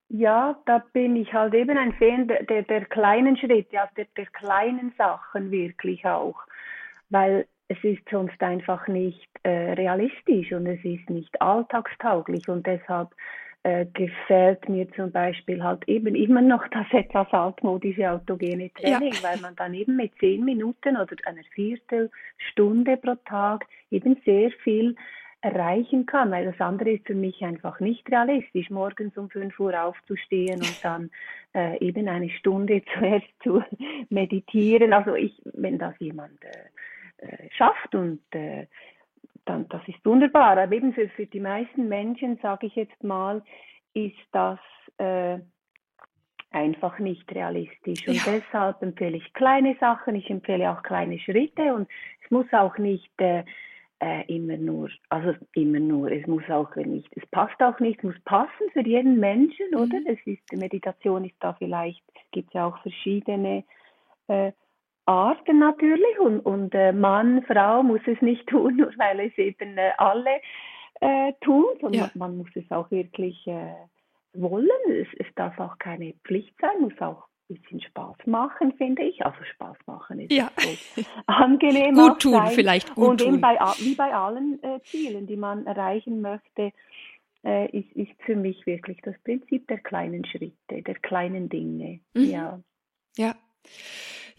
Ja, 0.09 0.57
da 0.65 0.79
bin 0.93 1.17
ich 1.17 1.33
halt 1.33 1.53
eben 1.53 1.77
ein 1.77 1.93
Fan 1.93 2.27
der, 2.27 2.43
der, 2.43 2.63
der 2.63 2.85
kleinen 2.85 3.35
Schritte, 3.35 3.65
ja, 3.71 3.89
der, 3.97 4.05
der 4.15 4.25
kleinen 4.27 4.93
Sachen 4.97 5.51
wirklich 5.51 6.05
auch, 6.05 6.39
weil 7.09 7.45
es 7.67 7.77
ist 7.83 8.07
sonst 8.09 8.41
einfach 8.41 8.87
nicht 8.87 9.27
äh, 9.43 9.73
realistisch 9.73 10.53
und 10.53 10.65
es 10.65 10.83
ist 10.85 11.09
nicht 11.09 11.41
alltagstauglich 11.41 12.47
und 12.47 12.65
deshalb 12.65 13.09
äh, 13.67 13.85
gefällt 13.91 14.69
mir 14.69 14.89
zum 14.93 15.11
Beispiel 15.11 15.61
halt 15.61 15.85
eben 15.89 16.15
immer 16.15 16.41
noch 16.41 16.65
das 16.69 16.85
etwas 16.93 17.27
altmodische 17.33 18.09
autogene 18.09 18.71
Training, 18.71 19.11
ja. 19.11 19.23
weil 19.23 19.41
man 19.41 19.57
dann 19.57 19.73
eben 19.73 19.97
mit 19.97 20.13
zehn 20.19 20.45
Minuten 20.45 20.95
oder 20.95 21.13
einer 21.25 21.43
Viertelstunde 21.53 22.95
pro 22.95 23.15
Tag 23.25 23.65
eben 23.91 24.15
sehr 24.23 24.51
viel 24.63 24.95
erreichen 25.41 26.05
kann, 26.05 26.31
weil 26.31 26.45
das 26.45 26.61
andere 26.61 26.91
ist 26.91 27.07
für 27.07 27.13
mich 27.13 27.43
einfach 27.43 27.81
nicht 27.81 28.09
realistisch, 28.09 28.69
morgens 28.69 29.17
um 29.17 29.29
5 29.29 29.59
Uhr 29.59 29.83
aufzustehen 29.83 30.61
und 30.61 30.79
dann 30.83 31.11
äh, 31.53 31.77
eben 31.85 32.07
eine 32.07 32.29
Stunde 32.29 32.81
zuerst 32.93 33.27
zu 33.43 33.61
meditieren. 34.09 34.93
Also 34.93 35.15
ich, 35.15 35.41
wenn 35.43 35.77
das 35.77 35.93
jemand 35.99 36.41
äh, 36.41 37.25
äh, 37.25 37.49
schafft 37.51 37.93
und 37.95 38.21
äh, 38.31 38.67
dann, 39.49 39.67
das 39.69 39.81
ist 39.87 40.03
wunderbar. 40.05 40.57
Aber 40.57 40.71
eben 40.71 40.93
für, 40.93 41.09
für 41.09 41.25
die 41.25 41.39
meisten 41.39 41.87
Menschen, 41.87 42.37
sage 42.41 42.67
ich 42.67 42.75
jetzt 42.75 43.03
mal, 43.03 43.43
ist 43.93 44.15
das 44.31 44.59
äh, 44.97 45.39
einfach 46.51 46.99
nicht 46.99 47.29
realistisch. 47.33 48.07
Und 48.07 48.15
ja. 48.15 48.21
deshalb 48.25 48.81
empfehle 48.81 49.17
ich 49.17 49.33
kleine 49.33 49.75
Sachen, 49.79 50.15
ich 50.15 50.29
empfehle 50.29 50.71
auch 50.71 50.83
kleine 50.83 51.19
Schritte 51.19 51.73
und 51.73 51.87
es 52.23 52.31
muss 52.31 52.51
auch 52.51 52.77
nicht 52.77 53.11
äh, 53.19 53.43
äh, 53.99 54.23
immer 54.33 54.57
nur, 54.57 54.89
also 55.09 55.33
immer 55.53 55.79
nur, 55.79 56.11
es 56.11 56.25
muss 56.27 56.43
auch 56.49 56.75
nicht, 56.75 57.09
es 57.15 57.25
passt 57.27 57.61
auch 57.61 57.79
nicht, 57.79 57.97
es 57.99 58.03
muss 58.03 58.19
passen 58.25 58.69
für 58.73 58.85
jeden 58.85 59.19
Menschen, 59.19 59.65
mhm. 59.71 59.77
oder? 59.79 59.97
Es 60.05 60.19
ist, 60.25 60.41
Meditation 60.53 61.25
ist 61.25 61.35
da 61.39 61.53
vielleicht, 61.53 62.03
gibt 62.31 62.53
ja 62.53 62.67
auch 62.67 62.77
verschiedene 62.81 63.63
äh, 64.27 64.51
Arten 65.07 65.59
natürlich 65.59 66.19
und, 66.19 66.41
und 66.41 66.75
äh, 66.75 66.91
Mann, 66.91 67.43
Frau 67.43 67.81
muss 67.81 68.01
es 68.05 68.21
nicht 68.21 68.47
tun, 68.47 68.77
nur 68.77 68.91
weil 68.97 69.19
es 69.21 69.37
eben 69.37 69.77
äh, 69.77 69.91
alle 69.97 70.41
äh, 70.99 71.33
tun, 71.41 71.65
sondern 71.81 72.01
ja. 72.01 72.11
man, 72.15 72.37
muss 72.37 72.49
es 72.55 72.69
auch 72.71 72.91
wirklich 72.91 73.47
äh, 73.47 73.73
wollen. 74.33 74.69
Es, 74.89 75.07
es 75.19 75.33
darf 75.35 75.59
auch 75.59 75.77
keine 75.79 76.13
Pflicht 76.25 76.53
sein, 76.59 76.81
muss 76.81 76.99
auch 76.99 77.23
ein 77.49 77.55
bisschen 77.55 77.81
Spaß 77.81 78.17
machen, 78.25 78.73
finde 78.73 79.03
ich. 79.03 79.25
Also 79.25 79.37
Spaß 79.53 79.77
machen 79.85 80.19
ist 80.19 80.33
ja. 80.33 80.51
angenehm. 81.27 81.95
gut 81.95 82.21
tun, 82.21 82.33
sein. 82.33 82.47
vielleicht 82.47 82.93
gut 82.95 83.07
Und 83.07 83.21
tun. 83.21 83.41
Bei, 83.41 83.57
wie 83.79 83.95
bei 83.95 84.13
allen 84.13 84.61
äh, 84.61 84.81
Zielen, 84.83 85.27
die 85.27 85.37
man 85.37 85.65
erreichen 85.65 86.21
möchte, 86.21 86.73
äh, 87.45 87.69
ist, 87.77 87.91
ist 87.93 88.11
für 88.25 88.35
mich 88.35 88.65
wirklich 88.65 88.99
das 89.03 89.15
Prinzip 89.23 89.67
der 89.67 89.77
kleinen 89.77 90.25
Schritte, 90.25 90.81
der 90.81 90.95
kleinen 90.95 91.47
Dinge. 91.47 92.01
Mhm. 92.13 92.23
Ja. 92.23 92.59
Ja. 93.15 93.35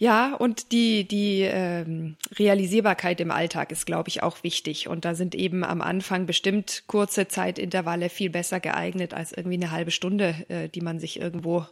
Ja, 0.01 0.35
und 0.35 0.71
die, 0.71 1.09
die 1.09 1.43
ähm, 1.43 2.17
Realisierbarkeit 2.39 3.21
im 3.21 3.33
Alltag 3.33 3.73
ist, 3.73 3.85
glaube 3.85 4.09
ich, 4.09 4.23
auch 4.23 4.45
wichtig. 4.45 4.87
Und 4.87 5.05
da 5.05 5.17
sind 5.17 5.35
eben 5.35 5.65
am 5.65 5.83
Anfang 5.83 6.25
bestimmt 6.25 6.85
kurze 6.87 7.27
Zeitintervalle 7.27 8.09
viel 8.09 8.31
besser 8.31 8.61
geeignet 8.61 9.13
als 9.13 9.33
irgendwie 9.33 9.57
eine 9.57 9.73
halbe 9.73 9.91
Stunde, 9.91 10.37
äh, 10.49 10.69
die 10.69 10.83
man 10.83 11.01
sich 11.01 11.21
irgendwo 11.21 11.67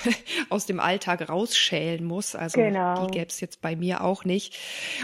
aus 0.48 0.66
dem 0.66 0.78
Alltag 0.78 1.28
rausschälen 1.28 2.04
muss. 2.04 2.36
Also 2.36 2.60
genau. 2.60 3.04
die 3.06 3.18
gäbe 3.18 3.26
es 3.28 3.40
jetzt 3.40 3.60
bei 3.60 3.74
mir 3.74 4.04
auch 4.04 4.24
nicht. 4.24 4.56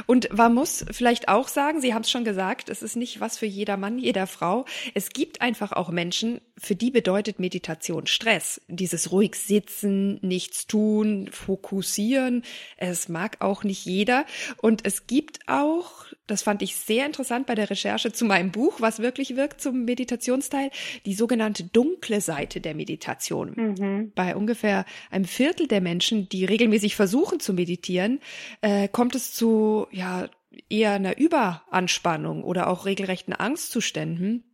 Und 0.06 0.32
man 0.36 0.54
muss 0.54 0.84
vielleicht 0.92 1.28
auch 1.28 1.48
sagen, 1.48 1.80
Sie 1.80 1.94
haben 1.94 2.02
es 2.02 2.10
schon 2.10 2.24
gesagt, 2.24 2.68
es 2.68 2.82
ist 2.82 2.94
nicht 2.94 3.20
was 3.20 3.38
für 3.38 3.46
jeder 3.46 3.76
Mann, 3.76 3.98
jeder 3.98 4.28
Frau. 4.28 4.66
Es 4.94 5.10
gibt 5.10 5.40
einfach 5.40 5.72
auch 5.72 5.88
Menschen, 5.90 6.40
für 6.56 6.76
die 6.76 6.92
bedeutet 6.92 7.40
Meditation 7.40 8.06
Stress. 8.06 8.60
Dieses 8.68 9.10
ruhig 9.10 9.34
sitzen, 9.34 10.18
nichts 10.22 10.66
tun, 10.66 11.28
fokussieren, 11.32 12.44
es 12.76 13.08
mag 13.08 13.38
auch 13.40 13.64
nicht 13.64 13.84
jeder. 13.84 14.24
Und 14.58 14.84
es 14.84 15.06
gibt 15.06 15.40
auch, 15.48 16.06
das 16.26 16.42
fand 16.42 16.62
ich 16.62 16.76
sehr 16.76 17.06
interessant 17.06 17.46
bei 17.46 17.54
der 17.54 17.70
Recherche 17.70 18.12
zu 18.12 18.24
meinem 18.24 18.50
Buch, 18.50 18.80
was 18.80 19.00
wirklich 19.00 19.36
wirkt 19.36 19.60
zum 19.60 19.84
Meditationsteil, 19.84 20.70
die 21.06 21.14
sogenannte 21.14 21.64
dunkle 21.64 22.20
Seite 22.20 22.60
der 22.60 22.74
Meditation. 22.74 23.52
Mhm. 23.54 24.12
Bei 24.14 24.36
ungefähr 24.36 24.84
einem 25.10 25.24
Viertel 25.24 25.68
der 25.68 25.80
Menschen, 25.80 26.28
die 26.28 26.44
regelmäßig 26.44 26.96
versuchen 26.96 27.40
zu 27.40 27.52
meditieren, 27.52 28.20
äh, 28.60 28.88
kommt 28.88 29.14
es 29.14 29.32
zu, 29.32 29.86
ja, 29.90 30.28
eher 30.68 30.92
einer 30.92 31.18
Überanspannung 31.18 32.42
oder 32.42 32.68
auch 32.68 32.86
regelrechten 32.86 33.34
Angstzuständen. 33.34 34.44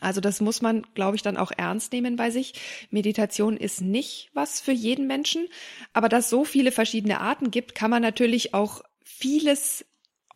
Also 0.00 0.20
das 0.20 0.40
muss 0.40 0.62
man, 0.62 0.86
glaube 0.94 1.16
ich, 1.16 1.22
dann 1.22 1.36
auch 1.36 1.50
ernst 1.56 1.92
nehmen 1.92 2.16
bei 2.16 2.30
sich. 2.30 2.54
Meditation 2.90 3.56
ist 3.56 3.80
nicht 3.80 4.30
was 4.34 4.60
für 4.60 4.72
jeden 4.72 5.06
Menschen, 5.06 5.48
aber 5.92 6.08
dass 6.08 6.30
so 6.30 6.44
viele 6.44 6.72
verschiedene 6.72 7.20
Arten 7.20 7.50
gibt, 7.50 7.74
kann 7.74 7.90
man 7.90 8.02
natürlich 8.02 8.54
auch 8.54 8.82
vieles 9.02 9.84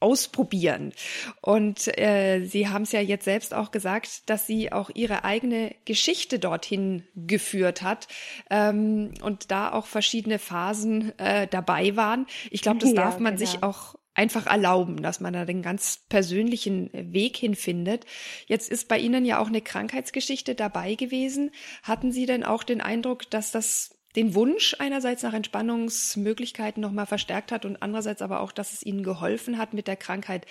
ausprobieren. 0.01 0.93
Und 1.41 1.97
äh, 1.97 2.45
Sie 2.45 2.69
haben 2.69 2.83
es 2.83 2.93
ja 2.93 3.01
jetzt 3.01 3.25
selbst 3.25 3.55
auch 3.55 3.71
gesagt, 3.71 4.29
dass 4.29 4.47
sie 4.47 4.73
auch 4.73 4.91
ihre 4.93 5.25
eigene 5.25 5.75
Geschichte 5.85 6.41
dorthin 6.41 7.05
geführt 7.15 7.83
hat 7.83 8.09
ähm, 8.51 9.15
und 9.23 9.53
da 9.53 9.73
auch 9.73 9.87
verschiedene 9.87 10.41
Phasen 10.41 11.17
äh, 11.19 11.47
dabei 11.47 11.95
waren. 11.95 12.27
Ich 12.51 12.63
glaube, 12.63 12.81
das 12.81 12.91
ja, 12.91 12.97
darf 12.97 13.21
man 13.21 13.37
genau. 13.37 13.49
sich 13.49 13.63
auch 13.63 13.95
einfach 14.15 14.47
erlauben, 14.47 15.03
dass 15.03 15.21
man 15.21 15.33
da 15.33 15.45
den 15.45 15.63
ganz 15.63 16.05
persönlichen 16.09 16.91
Weg 16.93 17.37
hinfindet. 17.37 18.05
Jetzt 18.47 18.71
ist 18.71 18.89
bei 18.89 18.99
Ihnen 18.99 19.25
ja 19.25 19.39
auch 19.39 19.49
eine 19.49 19.63
Krankheitsgeschichte 19.63 20.55
dabei 20.55 20.95
gewesen. 20.95 21.51
Hatten 21.83 22.13
Sie 22.13 22.27
denn 22.27 22.45
auch 22.45 22.63
den 22.63 22.81
Eindruck, 22.81 23.31
dass 23.31 23.51
das 23.51 23.99
den 24.17 24.35
Wunsch 24.35 24.77
einerseits 24.79 25.23
nach 25.23 25.33
Entspannungsmöglichkeiten 25.33 26.83
nochmal 26.83 27.07
verstärkt 27.07 27.51
hat 27.51 27.65
und 27.65 27.83
andererseits 27.83 28.21
aber 28.21 28.41
auch, 28.41 28.53
dass 28.53 28.75
es 28.75 28.83
Ihnen 28.83 29.03
geholfen 29.03 29.57
hat, 29.57 29.73
mit 29.73 29.89
der 29.89 29.97
Krankheit 29.97 30.47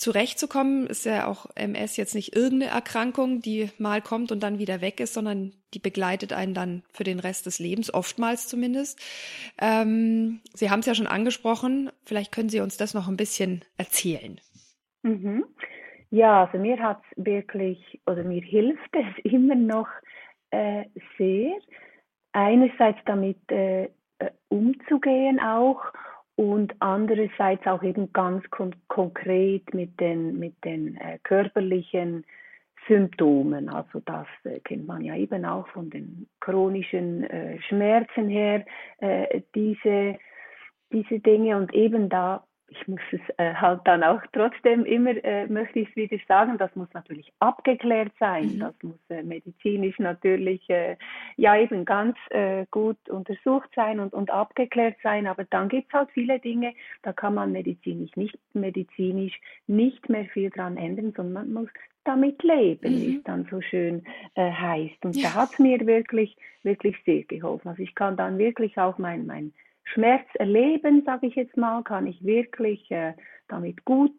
zurechtzukommen. 0.00 0.86
Ist 0.86 1.04
ja 1.04 1.26
auch 1.26 1.46
MS 1.54 1.96
jetzt 1.96 2.14
nicht 2.14 2.34
irgendeine 2.34 2.72
Erkrankung, 2.72 3.40
die 3.40 3.70
mal 3.78 4.00
kommt 4.00 4.32
und 4.32 4.42
dann 4.42 4.58
wieder 4.58 4.80
weg 4.80 4.98
ist, 4.98 5.14
sondern 5.14 5.52
die 5.74 5.78
begleitet 5.78 6.32
einen 6.32 6.54
dann 6.54 6.82
für 6.90 7.04
den 7.04 7.20
Rest 7.20 7.46
des 7.46 7.58
Lebens, 7.58 7.92
oftmals 7.92 8.48
zumindest. 8.48 8.98
Ähm, 9.60 10.40
Sie 10.54 10.70
haben 10.70 10.80
es 10.80 10.86
ja 10.86 10.94
schon 10.94 11.06
angesprochen. 11.06 11.90
Vielleicht 12.04 12.32
können 12.32 12.48
Sie 12.48 12.60
uns 12.60 12.78
das 12.78 12.94
noch 12.94 13.08
ein 13.08 13.18
bisschen 13.18 13.62
erzählen. 13.76 14.40
Mhm. 15.02 15.44
Ja, 16.10 16.44
also 16.44 16.58
mir 16.58 16.78
hat 16.80 17.02
es 17.10 17.24
wirklich, 17.24 18.00
oder 18.06 18.24
mir 18.24 18.42
hilft 18.42 18.94
es 18.94 19.24
immer 19.32 19.54
noch 19.54 19.88
äh, 20.50 20.84
sehr, 21.18 21.52
einerseits 22.32 22.98
damit 23.04 23.38
äh, 23.50 23.84
äh 23.84 24.30
umzugehen 24.48 25.40
auch 25.40 25.82
und 26.40 26.74
andererseits 26.78 27.66
auch 27.66 27.82
eben 27.82 28.14
ganz 28.14 28.42
kon 28.48 28.74
konkret 28.88 29.74
mit 29.74 30.00
den, 30.00 30.38
mit 30.38 30.54
den 30.64 30.96
äh, 30.96 31.18
körperlichen 31.22 32.24
Symptomen. 32.88 33.68
Also 33.68 34.00
das 34.06 34.26
äh, 34.44 34.58
kennt 34.60 34.86
man 34.86 35.04
ja 35.04 35.14
eben 35.16 35.44
auch 35.44 35.68
von 35.68 35.90
den 35.90 36.26
chronischen 36.40 37.24
äh, 37.24 37.60
Schmerzen 37.68 38.30
her, 38.30 38.64
äh, 39.00 39.42
diese, 39.54 40.16
diese 40.90 41.20
Dinge 41.20 41.58
und 41.58 41.74
eben 41.74 42.08
da 42.08 42.42
ich 42.70 42.88
muss 42.88 43.00
es 43.10 43.20
äh, 43.36 43.54
halt 43.54 43.80
dann 43.84 44.02
auch 44.02 44.22
trotzdem 44.32 44.84
immer, 44.84 45.12
äh, 45.24 45.46
möchte 45.46 45.80
ich 45.80 45.88
es 45.90 45.96
wieder 45.96 46.16
sagen, 46.28 46.56
das 46.56 46.74
muss 46.76 46.88
natürlich 46.94 47.32
abgeklärt 47.40 48.12
sein, 48.18 48.54
mhm. 48.54 48.60
das 48.60 48.74
muss 48.82 49.00
äh, 49.10 49.22
medizinisch 49.22 49.98
natürlich 49.98 50.68
äh, 50.70 50.96
ja 51.36 51.56
eben 51.56 51.84
ganz 51.84 52.16
äh, 52.30 52.66
gut 52.70 52.96
untersucht 53.08 53.68
sein 53.74 53.98
und, 53.98 54.12
und 54.12 54.30
abgeklärt 54.30 54.96
sein, 55.02 55.26
aber 55.26 55.44
dann 55.44 55.68
gibt 55.68 55.88
es 55.88 55.92
halt 55.92 56.10
viele 56.12 56.38
Dinge, 56.38 56.72
da 57.02 57.12
kann 57.12 57.34
man 57.34 57.52
medizinisch 57.52 58.14
nicht, 58.16 58.38
medizinisch 58.54 59.38
nicht 59.66 60.08
mehr 60.08 60.26
viel 60.26 60.50
dran 60.50 60.76
ändern, 60.76 61.12
sondern 61.16 61.32
man 61.32 61.52
muss 61.52 61.70
damit 62.04 62.42
leben, 62.42 62.92
mhm. 62.92 63.00
wie 63.00 63.16
es 63.16 63.22
dann 63.24 63.46
so 63.50 63.60
schön 63.60 64.04
äh, 64.34 64.50
heißt. 64.50 65.04
Und 65.04 65.16
ja. 65.16 65.28
da 65.28 65.34
hat 65.34 65.52
es 65.52 65.58
mir 65.58 65.84
wirklich, 65.86 66.36
wirklich 66.62 66.96
sehr 67.04 67.24
geholfen. 67.24 67.68
Also 67.68 67.82
ich 67.82 67.94
kann 67.94 68.16
dann 68.16 68.38
wirklich 68.38 68.78
auch 68.78 68.96
mein, 68.98 69.26
mein 69.26 69.52
Schmerz 69.92 70.26
erleben, 70.34 71.02
sage 71.04 71.26
ich 71.26 71.34
jetzt 71.34 71.56
mal, 71.56 71.82
kann 71.82 72.06
ich 72.06 72.24
wirklich 72.24 72.90
äh, 72.90 73.14
damit 73.48 73.84
gut 73.84 74.16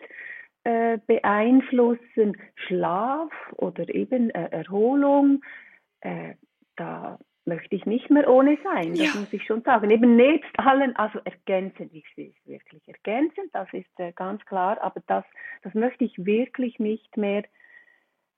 äh, 0.63 0.99
beeinflussen. 1.07 2.37
Schlaf 2.55 3.31
oder 3.57 3.87
eben 3.93 4.29
äh, 4.31 4.49
Erholung, 4.51 5.43
äh, 6.01 6.35
da 6.75 7.17
möchte 7.45 7.75
ich 7.75 7.85
nicht 7.85 8.09
mehr 8.09 8.29
ohne 8.29 8.57
sein, 8.63 8.91
das 8.91 9.13
ja. 9.13 9.19
muss 9.19 9.33
ich 9.33 9.43
schon 9.43 9.61
sagen. 9.63 9.89
Eben 9.89 10.15
nebst 10.15 10.51
allen, 10.59 10.95
also 10.95 11.19
ergänzend, 11.23 11.91
ich 11.93 12.05
sehe 12.15 12.29
es 12.29 12.47
wirklich 12.47 12.87
ergänzend, 12.87 13.49
das 13.53 13.67
ist 13.73 13.99
äh, 13.99 14.11
ganz 14.11 14.45
klar, 14.45 14.79
aber 14.81 15.01
das, 15.07 15.25
das 15.63 15.73
möchte 15.73 16.03
ich 16.03 16.25
wirklich 16.25 16.79
nicht 16.79 17.17
mehr 17.17 17.43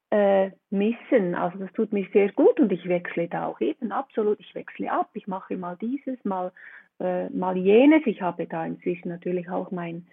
äh, 0.10 0.52
missen. 0.70 1.36
Also 1.36 1.58
das 1.58 1.74
tut 1.74 1.92
mir 1.92 2.08
sehr 2.14 2.32
gut 2.32 2.60
und 2.60 2.72
ich 2.72 2.88
wechsle 2.88 3.28
da 3.28 3.48
auch 3.48 3.60
eben 3.60 3.92
absolut, 3.92 4.40
ich 4.40 4.56
wechsle 4.56 4.92
ab, 4.92 5.10
ich 5.14 5.28
mache 5.28 5.58
mal 5.58 5.76
dieses, 5.76 6.24
mal 6.24 6.52
äh, 7.00 7.30
mal 7.30 7.58
jenes. 7.58 8.02
Ich 8.06 8.22
habe 8.22 8.48
da 8.48 8.66
inzwischen 8.66 9.10
natürlich 9.10 9.50
auch 9.50 9.72
mein, 9.72 10.08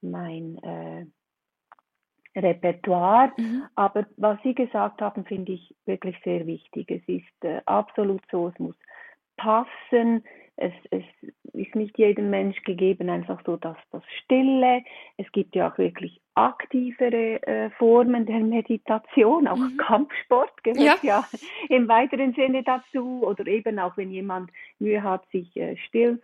mein 0.00 0.58
äh, 0.58 1.06
Repertoire. 2.36 3.32
Mhm. 3.36 3.64
Aber 3.74 4.06
was 4.16 4.38
Sie 4.42 4.54
gesagt 4.54 5.00
haben, 5.02 5.24
finde 5.24 5.52
ich 5.52 5.74
wirklich 5.86 6.16
sehr 6.24 6.46
wichtig. 6.46 6.90
Es 6.90 7.02
ist 7.06 7.44
äh, 7.44 7.60
absolut 7.66 8.22
so, 8.30 8.48
es 8.48 8.58
muss 8.58 8.76
passen. 9.36 10.24
Es, 10.56 10.72
es 10.90 11.04
ist 11.54 11.74
nicht 11.74 11.98
jedem 11.98 12.30
Mensch 12.30 12.62
gegeben, 12.64 13.08
einfach 13.08 13.42
so 13.46 13.56
dass 13.56 13.78
das 13.90 14.02
Stille. 14.22 14.82
Es 15.16 15.30
gibt 15.32 15.54
ja 15.56 15.70
auch 15.70 15.78
wirklich 15.78 16.20
aktivere 16.34 17.42
äh, 17.42 17.70
Formen 17.70 18.26
der 18.26 18.40
Meditation, 18.40 19.46
auch 19.46 19.56
mhm. 19.56 19.76
Kampfsport 19.76 20.62
gehört 20.62 21.02
ja. 21.02 21.24
ja. 21.32 21.38
im 21.68 21.88
weiteren 21.88 22.34
Sinne 22.34 22.62
dazu. 22.62 23.22
Oder 23.22 23.46
eben 23.46 23.78
auch 23.78 23.96
wenn 23.96 24.10
jemand 24.10 24.50
Mühe 24.78 25.02
hat, 25.02 25.28
sich 25.30 25.56
äh, 25.56 25.76
still 25.88 26.20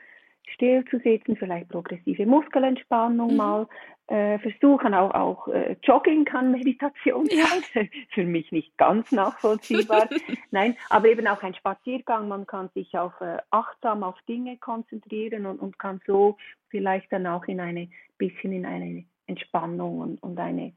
still 0.54 0.84
zu 0.84 0.98
sitzen, 1.00 1.36
vielleicht 1.36 1.68
progressive 1.68 2.24
Muskelentspannung 2.24 3.32
mhm. 3.32 3.36
mal 3.36 3.68
äh, 4.06 4.38
versuchen. 4.38 4.94
Auch, 4.94 5.12
auch 5.12 5.48
äh, 5.48 5.76
Jogging 5.82 6.24
kann 6.24 6.52
Meditation 6.52 7.26
sein. 7.26 7.62
Ja. 7.74 7.82
Für 8.14 8.24
mich 8.24 8.52
nicht 8.52 8.76
ganz 8.78 9.10
nachvollziehbar. 9.12 10.08
Nein, 10.50 10.76
aber 10.88 11.08
eben 11.08 11.26
auch 11.26 11.42
ein 11.42 11.54
Spaziergang. 11.54 12.28
Man 12.28 12.46
kann 12.46 12.70
sich 12.74 12.96
auf 12.96 13.20
äh, 13.20 13.38
achtsam 13.50 14.02
auf 14.02 14.16
Dinge 14.28 14.56
konzentrieren 14.58 15.46
und, 15.46 15.58
und 15.58 15.78
kann 15.78 16.00
so 16.06 16.36
vielleicht 16.68 17.12
dann 17.12 17.26
auch 17.26 17.44
in 17.46 17.60
eine 17.60 17.88
bisschen 18.18 18.52
in 18.52 18.64
eine 18.64 19.04
Entspannung 19.26 19.98
und, 20.00 20.22
und 20.22 20.38
eine 20.38 20.72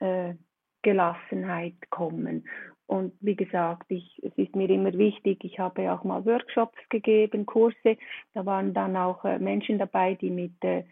äh, 0.00 0.34
Gelassenheit 0.82 1.74
kommen. 1.90 2.44
Und 2.86 3.12
wie 3.20 3.36
gesagt, 3.36 3.84
ich, 3.88 4.20
es 4.24 4.32
ist 4.36 4.56
mir 4.56 4.68
immer 4.68 4.92
wichtig, 4.94 5.44
ich 5.44 5.60
habe 5.60 5.92
auch 5.92 6.02
mal 6.02 6.24
Workshops 6.24 6.78
gegeben, 6.88 7.46
Kurse, 7.46 7.96
da 8.34 8.44
waren 8.44 8.74
dann 8.74 8.96
auch 8.96 9.24
äh, 9.24 9.38
Menschen 9.38 9.78
dabei, 9.78 10.14
die 10.14 10.30
mit 10.30 10.64
äh, 10.64 10.82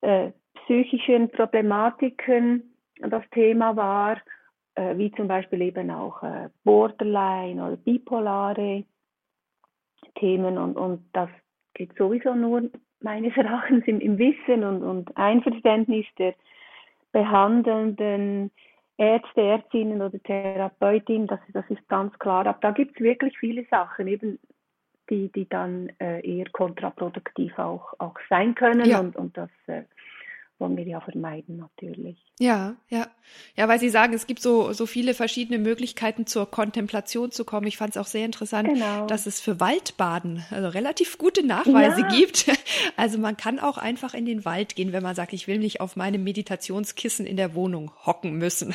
äh, 0.00 0.32
psychischen 0.64 1.30
Problematiken 1.30 2.74
das 3.00 3.22
Thema 3.30 3.76
war, 3.76 4.20
äh, 4.74 4.96
wie 4.96 5.12
zum 5.12 5.28
Beispiel 5.28 5.62
eben 5.62 5.90
auch 5.90 6.22
äh, 6.22 6.48
Borderline 6.64 7.64
oder 7.64 7.76
bipolare 7.76 8.84
Themen 10.16 10.58
und, 10.58 10.76
und 10.76 11.08
das 11.12 11.30
geht 11.74 11.96
sowieso 11.96 12.34
nur 12.34 12.68
meines 13.00 13.36
Erachtens 13.36 13.84
im, 13.86 14.00
im 14.00 14.18
Wissen 14.18 14.64
und, 14.64 14.82
und 14.82 15.16
Einverständnis 15.16 16.06
der 16.18 16.34
behandelnden 17.12 18.50
Ärzte, 18.96 19.40
Ärztinnen 19.40 20.02
oder 20.02 20.22
Therapeutinnen, 20.22 21.26
das, 21.26 21.40
das 21.52 21.64
ist 21.70 21.88
ganz 21.88 22.16
klar. 22.18 22.46
Aber 22.46 22.58
da 22.60 22.70
gibt 22.70 22.96
es 22.96 23.02
wirklich 23.02 23.36
viele 23.38 23.64
Sachen, 23.70 24.06
eben 24.06 24.38
die, 25.08 25.32
die 25.32 25.48
dann 25.48 25.90
äh, 25.98 26.20
eher 26.20 26.48
kontraproduktiv 26.52 27.58
auch, 27.58 27.94
auch 27.98 28.14
sein 28.28 28.54
können 28.54 28.88
ja. 28.88 29.00
und, 29.00 29.16
und 29.16 29.36
das 29.36 29.50
äh, 29.66 29.82
wollen 30.60 30.76
wir 30.76 30.86
ja 30.86 31.00
vermeiden 31.00 31.56
natürlich. 31.56 32.24
Ja, 32.38 32.76
ja. 32.88 33.06
Ja, 33.56 33.68
weil 33.68 33.80
Sie 33.80 33.88
sagen, 33.88 34.12
es 34.12 34.26
gibt 34.26 34.40
so, 34.40 34.72
so 34.72 34.86
viele 34.86 35.14
verschiedene 35.14 35.58
Möglichkeiten 35.58 36.26
zur 36.26 36.50
Kontemplation 36.50 37.30
zu 37.30 37.44
kommen. 37.44 37.66
Ich 37.66 37.78
fand 37.78 37.96
es 37.96 37.96
auch 37.96 38.06
sehr 38.06 38.24
interessant, 38.24 38.68
genau. 38.68 39.06
dass 39.06 39.26
es 39.26 39.40
für 39.40 39.58
Waldbaden 39.60 40.44
also 40.50 40.68
relativ 40.68 41.18
gute 41.18 41.44
Nachweise 41.44 42.02
ja. 42.02 42.08
gibt. 42.08 42.46
Also 42.96 43.18
man 43.18 43.36
kann 43.36 43.58
auch 43.58 43.78
einfach 43.78 44.14
in 44.14 44.26
den 44.26 44.44
Wald 44.44 44.74
gehen, 44.74 44.92
wenn 44.92 45.02
man 45.02 45.14
sagt, 45.14 45.32
ich 45.32 45.46
will 45.46 45.58
nicht 45.58 45.80
auf 45.80 45.96
meinem 45.96 46.22
Meditationskissen 46.24 47.26
in 47.26 47.36
der 47.36 47.54
Wohnung 47.54 47.92
hocken 48.04 48.32
müssen. 48.32 48.74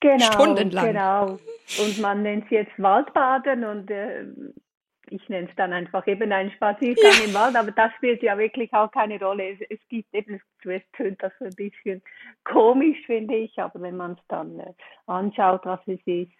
Genau, 0.00 0.24
Stundenlang. 0.24 0.86
Genau. 0.86 1.38
Und 1.82 1.98
man 2.00 2.22
nennt 2.22 2.44
es 2.44 2.50
jetzt 2.50 2.78
Waldbaden 2.78 3.64
und 3.64 3.90
äh, 3.90 4.24
ich 5.10 5.28
nenne 5.28 5.48
es 5.48 5.56
dann 5.56 5.72
einfach 5.72 6.06
eben 6.06 6.32
einen 6.32 6.50
Spaziergang 6.50 7.12
ja. 7.20 7.24
im 7.26 7.34
Wald, 7.34 7.56
aber 7.56 7.70
das 7.70 7.92
spielt 7.94 8.22
ja 8.22 8.36
wirklich 8.38 8.72
auch 8.72 8.90
keine 8.90 9.18
Rolle. 9.18 9.50
Es, 9.50 9.60
es 9.70 9.88
gibt 9.88 10.12
eben, 10.14 10.40
zuerst 10.62 10.86
tönt 10.92 11.22
das 11.22 11.32
ein 11.40 11.54
bisschen 11.54 12.02
komisch, 12.44 12.98
finde 13.06 13.36
ich, 13.36 13.58
aber 13.58 13.80
wenn 13.80 13.96
man 13.96 14.12
es 14.12 14.26
dann 14.28 14.58
äh, 14.60 14.72
anschaut, 15.06 15.64
was 15.64 15.80
es 15.86 16.00
ist, 16.06 16.32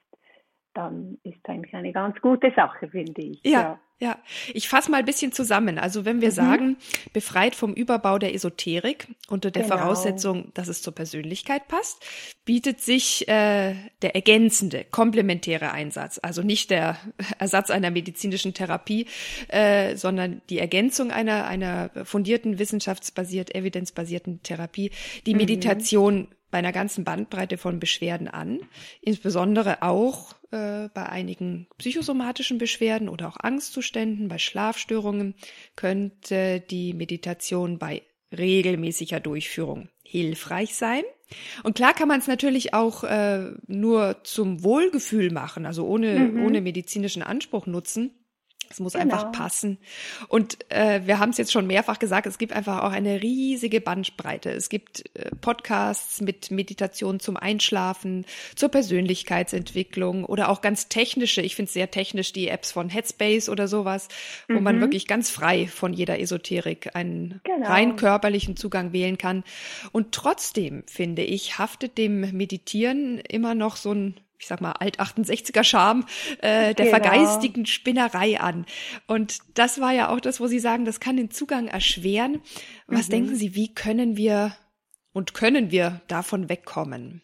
dann 0.75 1.19
ist 1.23 1.49
eigentlich 1.49 1.75
eine 1.75 1.93
ganz 1.93 2.21
gute 2.21 2.53
Sache, 2.55 2.89
finde 2.89 3.23
ich. 3.23 3.43
Ja. 3.45 3.61
ja. 3.61 3.81
Ja, 3.99 4.19
ich 4.53 4.69
fasse 4.69 4.91
mal 4.91 4.99
ein 4.99 5.07
bisschen 5.07 5.33
zusammen. 5.33 5.79
Also 5.79 6.05
wenn 6.05 6.21
wir 6.21 6.29
mhm. 6.29 6.35
sagen, 6.35 6.77
befreit 7.15 7.55
vom 7.55 7.73
Überbau 7.73 8.19
der 8.19 8.35
Esoterik 8.35 9.09
unter 9.29 9.51
der 9.51 9.63
genau. 9.63 9.79
Voraussetzung, 9.79 10.53
dass 10.53 10.69
es 10.69 10.83
zur 10.83 10.95
Persönlichkeit 10.95 11.67
passt, 11.67 12.05
bietet 12.45 12.83
sich 12.83 13.27
äh, 13.27 13.75
der 14.03 14.15
ergänzende, 14.15 14.85
komplementäre 14.85 15.73
Einsatz, 15.73 16.21
also 16.23 16.43
nicht 16.43 16.69
der 16.71 16.99
Ersatz 17.39 17.71
einer 17.71 17.91
medizinischen 17.91 18.53
Therapie, 18.53 19.07
äh, 19.49 19.97
sondern 19.97 20.43
die 20.51 20.59
Ergänzung 20.59 21.11
einer, 21.11 21.47
einer 21.47 21.91
fundierten, 22.05 22.59
wissenschaftsbasiert, 22.59 23.55
evidenzbasierten 23.55 24.43
Therapie, 24.43 24.91
die 25.25 25.33
mhm. 25.33 25.39
Meditation 25.39 26.29
bei 26.51 26.59
einer 26.59 26.73
ganzen 26.73 27.05
Bandbreite 27.05 27.57
von 27.57 27.81
Beschwerden 27.81 28.29
an, 28.29 28.61
insbesondere 29.01 29.83
auch 29.83 30.35
äh, 30.51 30.89
bei 30.93 31.07
einigen 31.07 31.69
psychosomatischen 31.79 32.59
Beschwerden 32.59 33.09
oder 33.09 33.29
auch 33.29 33.37
Angstzuständen, 33.39 34.29
bei 34.29 34.39
Schlafstörungen 34.39 35.35
könnte 35.75 36.61
die 36.61 36.95
Meditation 36.95 37.79
bei 37.79 38.03
regelmäßiger 38.37 39.21
Durchführung 39.21 39.89
hilfreich 40.03 40.75
sein. 40.75 41.03
Und 41.63 41.75
klar 41.75 41.95
kann 41.95 42.09
man 42.09 42.21
es 42.21 42.29
natürlich 42.29 42.75
auch 42.75 43.03
äh, 43.05 43.53
nur 43.67 44.23
zum 44.23 44.63
Wohlgefühl 44.63 45.33
machen, 45.33 45.67
also 45.67 45.87
ohne, 45.87 46.19
mhm. 46.19 46.45
ohne 46.45 46.61
medizinischen 46.61 47.23
Anspruch 47.23 47.67
nutzen. 47.67 48.13
Es 48.71 48.81
muss 48.81 48.95
genau. 48.95 49.05
einfach 49.05 49.33
passen. 49.33 49.79
Und 50.29 50.59
äh, 50.71 51.03
wir 51.05 51.19
haben 51.19 51.31
es 51.31 51.39
jetzt 51.39 51.53
schon 51.53 51.67
mehrfach 51.67 51.99
gesagt, 51.99 52.27
es 52.27 52.39
gibt 52.39 52.53
einfach 52.53 52.83
auch 52.83 52.93
eine 52.93 53.23
riesige 53.23 53.81
Bandbreite. 53.81 54.51
Es 54.51 54.69
gibt 54.69 55.05
äh, 55.15 55.31
Podcasts 55.41 56.21
mit 56.21 56.51
Meditation 56.51 57.21
zum 57.21 57.37
Einschlafen, 57.37 58.25
zur 58.55 58.69
Persönlichkeitsentwicklung 58.69 60.25
oder 60.25 60.49
auch 60.49 60.61
ganz 60.61 60.89
technische, 60.89 61.43
ich 61.43 61.55
finde 61.55 61.69
es 61.69 61.75
sehr 61.75 61.91
technisch, 61.91 62.33
die 62.33 62.49
Apps 62.49 62.73
von 62.73 62.89
Headspace 62.89 63.49
oder 63.49 63.69
sowas, 63.69 64.09
wo 64.49 64.55
mhm. 64.55 64.63
man 64.63 64.81
wirklich 64.81 65.07
ganz 65.07 65.31
frei 65.31 65.67
von 65.67 65.93
jeder 65.93 66.21
Esoterik 66.21 66.95
einen 66.95 67.41
genau. 67.45 67.69
rein 67.69 67.97
körperlichen 67.97 68.57
Zugang 68.57 68.93
wählen 68.93 69.19
kann. 69.19 69.45
Und 69.93 70.13
trotzdem, 70.13 70.85
finde 70.87 71.23
ich, 71.23 71.59
haftet 71.59 71.99
dem 71.99 72.21
Meditieren 72.33 73.19
immer 73.19 73.55
noch 73.55 73.77
so 73.77 73.93
ein 73.93 74.21
ich 74.39 74.47
sag 74.47 74.61
mal, 74.61 74.73
alt-68er 74.73 75.65
Charme 75.65 76.05
äh, 76.39 76.75
der 76.75 76.87
genau. 76.87 76.91
vergeistigen 76.91 77.67
Spinnerei 77.67 78.39
an. 78.41 78.67
Und 79.07 79.39
das 79.55 79.81
war 79.81 79.93
ja 79.93 80.09
auch 80.11 80.21
das, 80.21 80.41
wo 80.41 80.47
Sie 80.47 80.59
sagen, 80.59 80.85
das 80.85 81.01
kann 81.01 81.17
den 81.17 81.31
Zugang 81.31 81.69
erschweren. 81.69 82.43
Was 82.87 83.09
mhm. 83.09 83.13
denken 83.13 83.37
Sie, 83.37 83.55
wie 83.55 83.75
können 83.75 84.17
wir 84.17 84.53
und 85.13 85.35
können 85.35 85.71
wir 85.71 86.01
davon 86.09 86.49
wegkommen? 86.49 87.23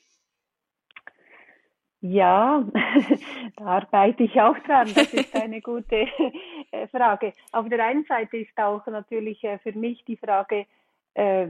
Ja, 2.00 2.64
da 3.56 3.64
arbeite 3.64 4.24
ich 4.24 4.40
auch 4.40 4.58
dran. 4.66 4.90
Das 4.92 5.14
ist 5.14 5.34
eine 5.36 5.60
gute 5.60 6.08
äh, 6.72 6.88
Frage. 6.88 7.32
Auf 7.52 7.68
der 7.68 7.84
einen 7.84 8.04
Seite 8.04 8.38
ist 8.38 8.58
auch 8.58 8.84
natürlich 8.86 9.42
äh, 9.44 9.58
für 9.58 9.72
mich 9.72 10.04
die 10.04 10.16
Frage, 10.16 10.66
äh, 11.14 11.48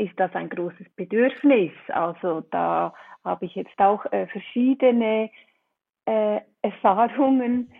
ist 0.00 0.18
das 0.18 0.34
ein 0.34 0.48
großes 0.48 0.88
Bedürfnis? 0.96 1.72
Also 1.88 2.42
da 2.50 2.94
habe 3.24 3.46
ich 3.46 3.54
jetzt 3.54 3.78
auch 3.78 4.04
äh, 4.12 4.26
verschiedene 4.28 5.30
äh, 6.06 6.40
Erfahrungen 6.62 7.70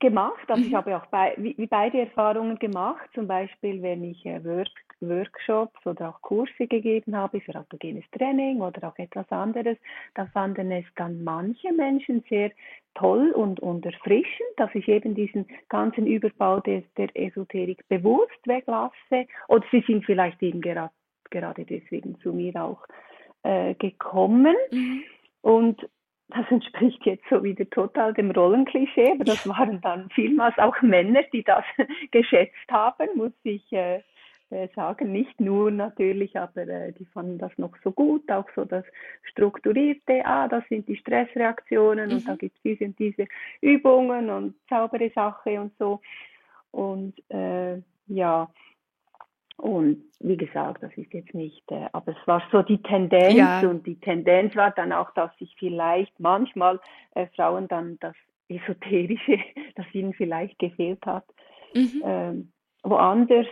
gemacht. 0.00 0.44
Also 0.48 0.62
mhm. 0.62 0.68
ich 0.68 0.74
habe 0.74 0.96
auch 0.96 1.06
bei, 1.06 1.34
wie, 1.36 1.56
wie, 1.58 1.66
beide 1.66 2.00
Erfahrungen 2.00 2.58
gemacht, 2.58 3.08
zum 3.14 3.26
Beispiel 3.26 3.82
wenn 3.82 4.02
ich 4.02 4.24
äh, 4.26 4.42
Work, 4.44 4.68
Workshops 5.00 5.86
oder 5.86 6.10
auch 6.10 6.20
Kurse 6.22 6.66
gegeben 6.66 7.16
habe 7.16 7.40
für 7.40 7.54
autogenes 7.54 8.04
Training 8.16 8.60
oder 8.60 8.88
auch 8.88 8.98
etwas 8.98 9.30
anderes, 9.30 9.76
da 10.14 10.26
fanden 10.26 10.70
es 10.70 10.84
dann 10.96 11.22
manche 11.22 11.72
Menschen 11.72 12.24
sehr 12.28 12.50
toll 12.94 13.32
und, 13.32 13.60
und 13.60 13.84
erfrischend, 13.84 14.50
dass 14.56 14.70
ich 14.74 14.88
eben 14.88 15.14
diesen 15.14 15.46
ganzen 15.68 16.06
Überbau 16.06 16.60
des, 16.60 16.84
der 16.96 17.08
Esoterik 17.14 17.86
bewusst 17.88 18.40
weglasse. 18.46 19.26
Oder 19.48 19.64
sie 19.70 19.84
sind 19.86 20.04
vielleicht 20.04 20.42
eben 20.42 20.60
gerade, 20.60 20.92
gerade 21.32 21.64
deswegen 21.64 22.20
zu 22.20 22.32
mir 22.32 22.54
auch 22.62 22.86
äh, 23.42 23.74
gekommen. 23.74 24.54
Mhm. 24.70 25.02
Und 25.40 25.88
das 26.28 26.50
entspricht 26.50 27.04
jetzt 27.04 27.24
so 27.28 27.42
wieder 27.42 27.68
total 27.68 28.14
dem 28.14 28.30
Rollenklischee, 28.30 29.12
aber 29.12 29.24
das 29.24 29.46
waren 29.48 29.80
dann 29.80 30.08
vielmals 30.10 30.56
auch 30.58 30.80
Männer, 30.80 31.22
die 31.32 31.42
das 31.42 31.64
geschätzt 32.10 32.70
haben, 32.70 33.08
muss 33.16 33.32
ich 33.42 33.70
äh, 33.72 34.02
äh, 34.52 34.68
sagen. 34.74 35.12
Nicht 35.12 35.40
nur 35.40 35.70
natürlich, 35.70 36.38
aber 36.38 36.68
äh, 36.68 36.92
die 36.92 37.06
fanden 37.06 37.38
das 37.38 37.52
noch 37.56 37.72
so 37.82 37.90
gut, 37.90 38.30
auch 38.30 38.46
so 38.54 38.64
das 38.64 38.84
Strukturierte, 39.22 40.24
ah, 40.24 40.46
das 40.46 40.62
sind 40.68 40.86
die 40.88 40.96
Stressreaktionen 40.96 42.10
mhm. 42.10 42.16
und 42.16 42.28
da 42.28 42.36
gibt 42.36 42.56
es 42.56 42.62
diese 42.62 42.84
und 42.84 42.98
diese 42.98 43.26
Übungen 43.60 44.30
und 44.30 44.54
saubere 44.68 45.10
Sache 45.14 45.60
und 45.60 45.72
so. 45.78 46.00
Und 46.70 47.14
äh, 47.30 47.78
ja, 48.08 48.48
und 49.62 50.02
wie 50.18 50.36
gesagt, 50.36 50.82
das 50.82 50.90
ist 50.96 51.14
jetzt 51.14 51.34
nicht, 51.34 51.62
äh, 51.70 51.86
aber 51.92 52.16
es 52.20 52.26
war 52.26 52.42
so 52.50 52.62
die 52.62 52.82
Tendenz 52.82 53.36
ja. 53.36 53.60
und 53.60 53.86
die 53.86 53.94
Tendenz 53.94 54.56
war 54.56 54.72
dann 54.72 54.92
auch, 54.92 55.12
dass 55.12 55.30
sich 55.38 55.54
vielleicht 55.56 56.18
manchmal 56.18 56.80
äh, 57.14 57.28
Frauen 57.36 57.68
dann 57.68 57.96
das 58.00 58.16
Esoterische, 58.48 59.38
das 59.76 59.86
ihnen 59.92 60.14
vielleicht 60.14 60.58
gefehlt 60.58 61.06
hat, 61.06 61.24
mhm. 61.74 62.02
ähm, 62.04 62.52
woanders 62.82 63.46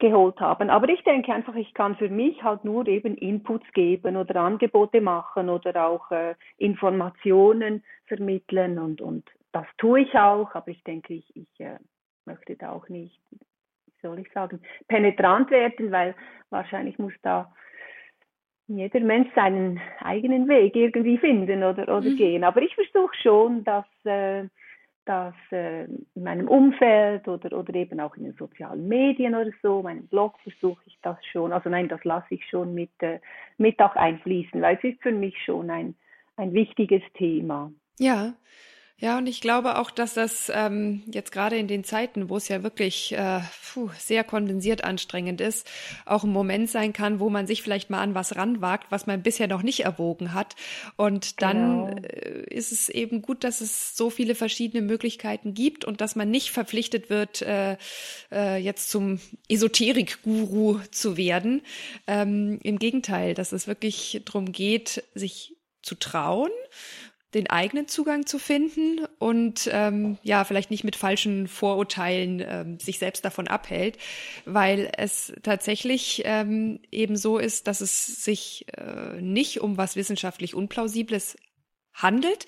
geholt 0.00 0.40
haben. 0.40 0.70
Aber 0.70 0.88
ich 0.88 1.04
denke 1.04 1.32
einfach, 1.32 1.54
ich 1.54 1.72
kann 1.72 1.94
für 1.94 2.08
mich 2.08 2.42
halt 2.42 2.64
nur 2.64 2.88
eben 2.88 3.16
Inputs 3.16 3.66
geben 3.74 4.16
oder 4.16 4.40
Angebote 4.40 5.00
machen 5.00 5.50
oder 5.50 5.86
auch 5.86 6.10
äh, 6.10 6.34
Informationen 6.56 7.84
vermitteln 8.06 8.80
und, 8.80 9.00
und 9.00 9.24
das 9.52 9.66
tue 9.76 10.00
ich 10.00 10.14
auch, 10.14 10.52
aber 10.56 10.68
ich 10.68 10.82
denke, 10.82 11.14
ich, 11.14 11.36
ich 11.36 11.60
äh, 11.60 11.78
möchte 12.24 12.56
da 12.56 12.72
auch 12.72 12.88
nicht 12.88 13.20
soll 14.02 14.20
ich 14.20 14.30
sagen, 14.32 14.60
penetrant 14.88 15.50
werden, 15.50 15.90
weil 15.90 16.14
wahrscheinlich 16.50 16.98
muss 16.98 17.12
da 17.22 17.52
jeder 18.68 19.00
Mensch 19.00 19.28
seinen 19.34 19.80
eigenen 20.00 20.46
Weg 20.46 20.76
irgendwie 20.76 21.18
finden 21.18 21.64
oder, 21.64 21.82
oder 21.84 22.08
mhm. 22.08 22.16
gehen. 22.16 22.44
Aber 22.44 22.60
ich 22.60 22.74
versuche 22.74 23.16
schon, 23.22 23.64
dass, 23.64 23.86
äh, 24.04 24.44
dass 25.06 25.34
äh, 25.50 25.84
in 25.84 26.22
meinem 26.22 26.48
Umfeld 26.48 27.26
oder, 27.26 27.56
oder 27.58 27.74
eben 27.74 27.98
auch 27.98 28.14
in 28.16 28.24
den 28.24 28.34
sozialen 28.34 28.86
Medien 28.86 29.34
oder 29.34 29.50
so, 29.62 29.82
meinem 29.82 30.06
Blog 30.06 30.38
versuche 30.40 30.82
ich 30.84 30.98
das 31.02 31.16
schon, 31.32 31.52
also 31.52 31.70
nein, 31.70 31.88
das 31.88 32.04
lasse 32.04 32.34
ich 32.34 32.44
schon 32.46 32.74
mit, 32.74 32.90
äh, 32.98 33.20
mit 33.56 33.80
auch 33.80 33.96
einfließen, 33.96 34.60
weil 34.60 34.76
es 34.76 34.84
ist 34.84 35.02
für 35.02 35.12
mich 35.12 35.42
schon 35.44 35.70
ein, 35.70 35.94
ein 36.36 36.52
wichtiges 36.52 37.02
Thema. 37.14 37.72
Ja, 37.98 38.34
ja, 39.00 39.16
und 39.18 39.28
ich 39.28 39.40
glaube 39.40 39.78
auch, 39.78 39.92
dass 39.92 40.14
das 40.14 40.50
ähm, 40.52 41.04
jetzt 41.06 41.30
gerade 41.30 41.56
in 41.56 41.68
den 41.68 41.84
Zeiten, 41.84 42.28
wo 42.28 42.36
es 42.36 42.48
ja 42.48 42.64
wirklich 42.64 43.12
äh, 43.12 43.40
puh, 43.72 43.90
sehr 43.96 44.24
kondensiert 44.24 44.82
anstrengend 44.82 45.40
ist, 45.40 45.70
auch 46.04 46.24
ein 46.24 46.30
Moment 46.30 46.68
sein 46.68 46.92
kann, 46.92 47.20
wo 47.20 47.30
man 47.30 47.46
sich 47.46 47.62
vielleicht 47.62 47.90
mal 47.90 48.00
an 48.00 48.16
was 48.16 48.34
ranwagt, 48.34 48.88
was 48.90 49.06
man 49.06 49.22
bisher 49.22 49.46
noch 49.46 49.62
nicht 49.62 49.84
erwogen 49.84 50.34
hat. 50.34 50.56
Und 50.96 51.42
dann 51.42 51.86
genau. 51.86 52.08
äh, 52.08 52.42
ist 52.52 52.72
es 52.72 52.88
eben 52.88 53.22
gut, 53.22 53.44
dass 53.44 53.60
es 53.60 53.96
so 53.96 54.10
viele 54.10 54.34
verschiedene 54.34 54.82
Möglichkeiten 54.82 55.54
gibt 55.54 55.84
und 55.84 56.00
dass 56.00 56.16
man 56.16 56.28
nicht 56.28 56.50
verpflichtet 56.50 57.08
wird, 57.08 57.40
äh, 57.42 57.76
äh, 58.32 58.56
jetzt 58.56 58.90
zum 58.90 59.20
Esoterik-Guru 59.48 60.80
zu 60.90 61.16
werden. 61.16 61.62
Ähm, 62.08 62.58
Im 62.64 62.80
Gegenteil, 62.80 63.34
dass 63.34 63.52
es 63.52 63.68
wirklich 63.68 64.22
darum 64.24 64.50
geht, 64.50 65.04
sich 65.14 65.54
zu 65.82 65.94
trauen 65.94 66.50
den 67.34 67.50
eigenen 67.50 67.88
Zugang 67.88 68.24
zu 68.26 68.38
finden 68.38 69.06
und 69.18 69.68
ähm, 69.70 70.16
ja, 70.22 70.44
vielleicht 70.44 70.70
nicht 70.70 70.84
mit 70.84 70.96
falschen 70.96 71.46
Vorurteilen 71.46 72.42
ähm, 72.46 72.80
sich 72.80 72.98
selbst 72.98 73.24
davon 73.24 73.48
abhält, 73.48 73.98
weil 74.46 74.90
es 74.96 75.32
tatsächlich 75.42 76.22
ähm, 76.24 76.80
eben 76.90 77.16
so 77.16 77.38
ist, 77.38 77.66
dass 77.66 77.82
es 77.82 78.24
sich 78.24 78.66
äh, 78.76 79.20
nicht 79.20 79.60
um 79.60 79.76
was 79.76 79.94
wissenschaftlich 79.94 80.54
Unplausibles 80.54 81.36
handelt. 82.02 82.46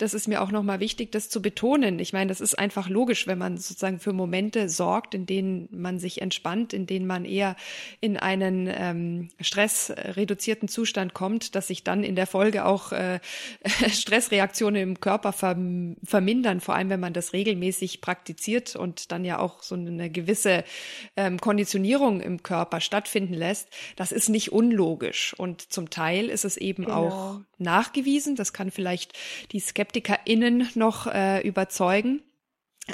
Das 0.00 0.14
ist 0.14 0.28
mir 0.28 0.40
auch 0.40 0.50
nochmal 0.50 0.80
wichtig, 0.80 1.12
das 1.12 1.28
zu 1.28 1.42
betonen. 1.42 1.98
Ich 1.98 2.14
meine, 2.14 2.28
das 2.28 2.40
ist 2.40 2.58
einfach 2.58 2.88
logisch, 2.88 3.26
wenn 3.26 3.36
man 3.36 3.58
sozusagen 3.58 3.98
für 3.98 4.14
Momente 4.14 4.70
sorgt, 4.70 5.14
in 5.14 5.26
denen 5.26 5.68
man 5.72 5.98
sich 5.98 6.22
entspannt, 6.22 6.72
in 6.72 6.86
denen 6.86 7.06
man 7.06 7.26
eher 7.26 7.54
in 8.00 8.16
einen 8.16 8.66
ähm, 8.72 9.28
stressreduzierten 9.40 10.68
Zustand 10.68 11.12
kommt, 11.12 11.54
dass 11.54 11.66
sich 11.66 11.84
dann 11.84 12.02
in 12.02 12.16
der 12.16 12.26
Folge 12.26 12.64
auch 12.64 12.92
äh, 12.92 13.20
Stressreaktionen 13.90 14.80
im 14.80 15.00
Körper 15.00 15.32
verm 15.32 15.96
vermindern, 16.02 16.60
vor 16.60 16.74
allem 16.74 16.88
wenn 16.88 17.00
man 17.00 17.12
das 17.12 17.34
regelmäßig 17.34 18.00
praktiziert 18.00 18.76
und 18.76 19.12
dann 19.12 19.26
ja 19.26 19.38
auch 19.38 19.62
so 19.62 19.74
eine 19.74 20.08
gewisse 20.08 20.64
ähm, 21.16 21.38
Konditionierung 21.38 22.20
im 22.22 22.42
Körper 22.42 22.80
stattfinden 22.80 23.34
lässt. 23.34 23.68
Das 23.96 24.12
ist 24.12 24.30
nicht 24.30 24.50
unlogisch 24.50 25.34
und 25.36 25.72
zum 25.72 25.90
Teil 25.90 26.30
ist 26.30 26.46
es 26.46 26.56
eben 26.56 26.84
genau. 26.86 27.08
auch 27.08 27.40
nachgewiesen. 27.58 28.34
Das 28.34 28.52
kann 28.52 28.70
vielleicht 28.70 28.89
die 29.52 29.60
SkeptikerInnen 29.60 30.68
noch 30.74 31.06
äh, 31.06 31.40
überzeugen. 31.46 32.22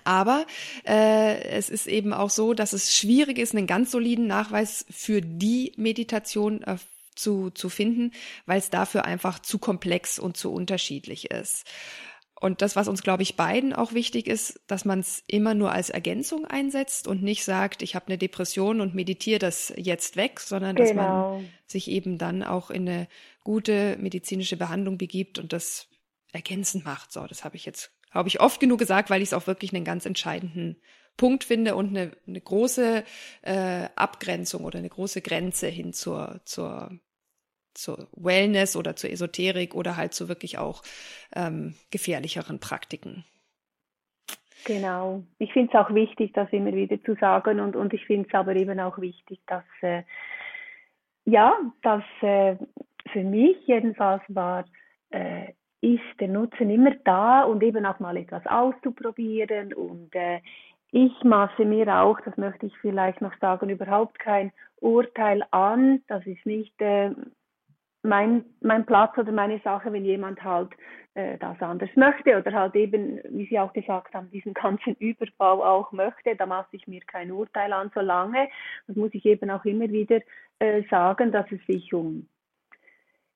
Aber 0.05 0.47
äh, 0.87 1.43
es 1.49 1.71
ist 1.71 1.87
eben 1.87 2.13
auch 2.13 2.31
so, 2.31 2.55
dass 2.55 2.73
es 2.73 2.95
schwierig 2.95 3.39
ist, 3.39 3.55
einen 3.55 3.67
ganz 3.67 3.91
soliden 3.91 4.27
Nachweis 4.27 4.85
für 4.91 5.23
die 5.23 5.73
Meditation 5.77 6.63
äh, 6.63 6.77
zu, 7.15 7.51
zu 7.51 7.69
finden, 7.69 8.13
weil 8.45 8.59
es 8.59 8.71
dafür 8.71 9.05
einfach 9.05 9.39
zu 9.39 9.59
komplex 9.59 10.19
und 10.19 10.37
zu 10.37 10.53
unterschiedlich 10.53 11.31
ist. 11.31 11.65
Und 12.39 12.61
das, 12.61 12.77
was 12.77 12.87
uns, 12.87 13.03
glaube 13.03 13.23
ich, 13.23 13.37
beiden 13.37 13.73
auch 13.73 13.95
wichtig 13.95 14.27
ist, 14.27 14.61
dass 14.67 14.85
man 14.85 15.01
es 15.01 15.25
immer 15.27 15.55
nur 15.55 15.73
als 15.73 15.89
Ergänzung 15.89 16.45
einsetzt 16.45 17.09
und 17.09 17.23
nicht 17.23 17.45
sagt, 17.45 17.81
ich 17.81 17.95
habe 17.95 18.09
eine 18.09 18.19
Depression 18.19 18.83
und 18.83 18.95
meditiere 18.95 19.39
das 19.39 19.73
jetzt 19.77 20.17
weg, 20.17 20.41
sondern 20.41 20.77
genau. 20.77 20.87
dass 20.87 20.97
man 20.97 21.07
genau. 21.07 21.43
sich 21.67 21.91
eben 21.91 22.19
dann 22.19 22.43
auch 22.43 22.71
in 22.71 22.89
eine 22.89 23.09
gute 23.43 23.97
medizinische 23.99 24.59
Behandlung 24.59 24.99
begibt 24.99 25.39
und 25.39 25.55
das 25.55 25.89
ergänzend 26.33 26.85
macht. 26.85 27.11
So, 27.11 27.27
das 27.27 27.43
habe 27.43 27.57
ich 27.57 27.65
jetzt, 27.65 27.91
glaube 28.13 28.29
ich, 28.29 28.39
oft 28.41 28.61
genug 28.61 28.81
gesagt, 28.81 29.09
weil 29.09 29.23
ich 29.23 29.29
es 29.29 29.35
auch 29.35 29.47
wirklich 29.47 29.75
einen 29.75 29.85
ganz 29.85 30.05
entscheidenden 30.05 30.77
Punkt 31.17 31.45
finde 31.45 31.75
und 31.75 31.89
eine, 31.89 32.13
eine 32.27 32.41
große 32.41 33.03
äh, 33.43 33.89
Abgrenzung 33.97 34.65
oder 34.65 34.79
eine 34.79 34.91
große 34.91 35.23
Grenze 35.23 35.69
hin 35.69 35.95
zur, 35.95 36.41
zur 36.45 36.91
zur 37.77 38.09
Wellness 38.13 38.77
oder 38.77 38.97
zur 38.97 39.11
Esoterik 39.11 39.75
oder 39.75 39.97
halt 39.97 40.15
zu 40.15 40.29
wirklich 40.29 40.59
auch 40.59 40.83
ähm, 41.35 41.75
gefährlicheren 41.91 42.61
Praktiken. 42.61 43.25
Genau. 44.65 45.23
Ich 45.39 45.53
finde 45.53 45.71
es 45.73 45.79
auch 45.79 45.95
wichtig, 45.95 46.33
das 46.33 46.53
immer 46.53 46.73
wieder 46.73 47.01
zu 47.05 47.15
sagen 47.15 47.61
und, 47.61 47.77
und 47.77 47.95
ich 47.95 48.05
finde 48.07 48.29
es 48.29 48.35
aber 48.35 48.57
eben 48.57 48.81
auch 48.81 48.99
wichtig, 48.99 49.41
dass 49.47 49.65
äh, 49.83 50.03
ja, 51.25 51.57
dass 51.83 52.05
äh, 52.21 52.57
für 53.13 53.23
mich 53.23 53.57
jedenfalls 53.67 54.23
war, 54.29 54.65
äh, 55.11 55.53
ist 55.81 56.21
der 56.21 56.29
Nutzen 56.29 56.71
immer 56.71 56.93
da 57.05 57.43
und 57.43 57.63
eben 57.63 57.87
auch 57.87 58.01
mal 58.01 58.17
etwas 58.17 58.45
auszuprobieren 58.47 59.73
und 59.75 60.15
äh, 60.15 60.41
ich 60.93 61.13
maße 61.25 61.65
mir 61.65 61.95
auch, 62.01 62.21
das 62.21 62.37
möchte 62.37 62.67
ich 62.67 62.79
vielleicht 62.79 63.21
noch 63.21 63.37
sagen, 63.41 63.69
überhaupt 63.69 64.19
kein 64.19 64.53
Urteil 64.81 65.43
an. 65.51 66.03
Das 66.07 66.25
ist 66.27 66.47
nicht 66.47 66.81
äh, 66.81 67.11
mein, 68.07 68.45
mein 68.61 68.87
Platz 68.87 69.17
oder 69.19 69.33
meine 69.33 69.59
Sache, 69.61 69.93
wenn 69.93 70.05
jemand 70.05 70.43
halt 70.43 70.71
äh, 71.15 71.39
das 71.39 71.61
anders 71.61 71.91
möchte 71.97 72.39
oder 72.39 72.53
halt 72.53 72.75
eben, 72.75 73.21
wie 73.31 73.47
Sie 73.47 73.59
auch 73.59 73.73
gesagt 73.73 74.15
haben, 74.15 74.31
diesen 74.31 74.55
ganzen 74.55 74.95
Überbau 74.99 75.65
auch 75.65 75.93
möchte, 75.93 76.37
da 76.37 76.47
mache 76.47 76.69
ich 76.73 76.87
mir 76.87 77.01
kein 77.07 77.33
Urteil 77.33 77.73
an, 77.73 77.91
solange, 77.95 78.49
das 78.87 78.97
muss 78.97 79.15
ich 79.15 79.25
eben 79.25 79.51
auch 79.51 79.65
immer 79.65 79.89
wieder 79.89 80.21
äh, 80.59 80.83
sagen, 80.91 81.33
dass 81.33 81.51
es 81.53 81.65
sich 81.67 81.93
um 81.93 82.29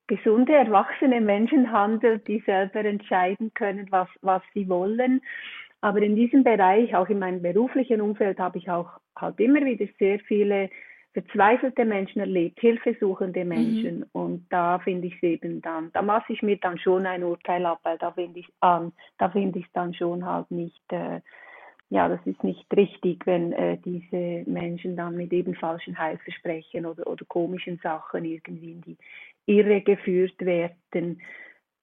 gesunde, 0.06 0.54
erwachsene 0.54 1.20
Menschen 1.20 1.70
handelt, 1.70 2.26
die 2.26 2.40
selber 2.44 2.84
entscheiden 2.84 3.52
können, 3.54 3.86
was, 3.90 4.08
was 4.22 4.42
sie 4.54 4.68
wollen. 4.68 5.22
Aber 5.80 6.02
in 6.02 6.16
diesem 6.16 6.42
Bereich, 6.42 6.94
auch 6.96 7.08
in 7.08 7.20
meinem 7.20 7.40
beruflichen 7.40 8.00
Umfeld, 8.00 8.38
habe 8.40 8.58
ich 8.58 8.68
auch 8.68 8.90
halt 9.16 9.38
immer 9.38 9.64
wieder 9.64 9.86
sehr 9.98 10.18
viele 10.20 10.68
verzweifelte 11.12 11.84
Menschen 11.84 12.20
erlebt, 12.20 12.60
hilfesuchende 12.60 13.44
Menschen. 13.44 13.98
Mhm. 13.98 14.06
Und 14.12 14.46
da 14.50 14.78
finde 14.78 15.08
ich 15.08 15.14
es 15.16 15.22
eben 15.22 15.60
dann, 15.60 15.90
da 15.92 16.02
mache 16.02 16.32
ich 16.32 16.42
mir 16.42 16.56
dann 16.58 16.78
schon 16.78 17.06
ein 17.06 17.24
Urteil 17.24 17.66
ab, 17.66 17.80
weil 17.82 17.98
da 17.98 18.12
finde 18.12 18.40
ich 18.40 18.48
an, 18.60 18.92
da 19.18 19.28
finde 19.28 19.58
ich 19.58 19.66
es 19.66 19.72
dann 19.72 19.92
schon 19.94 20.24
halt 20.24 20.50
nicht, 20.50 20.92
äh, 20.92 21.20
ja, 21.88 22.08
das 22.08 22.24
ist 22.24 22.44
nicht 22.44 22.64
richtig, 22.76 23.26
wenn 23.26 23.52
äh, 23.52 23.76
diese 23.84 24.48
Menschen 24.48 24.96
dann 24.96 25.16
mit 25.16 25.32
eben 25.32 25.56
falschen 25.56 25.98
Heilversprechen 25.98 26.86
oder, 26.86 27.04
oder 27.06 27.24
komischen 27.24 27.78
Sachen 27.82 28.24
irgendwie 28.24 28.72
in 28.72 28.80
die 28.82 28.96
Irre 29.46 29.80
geführt 29.80 30.38
werden. 30.38 31.20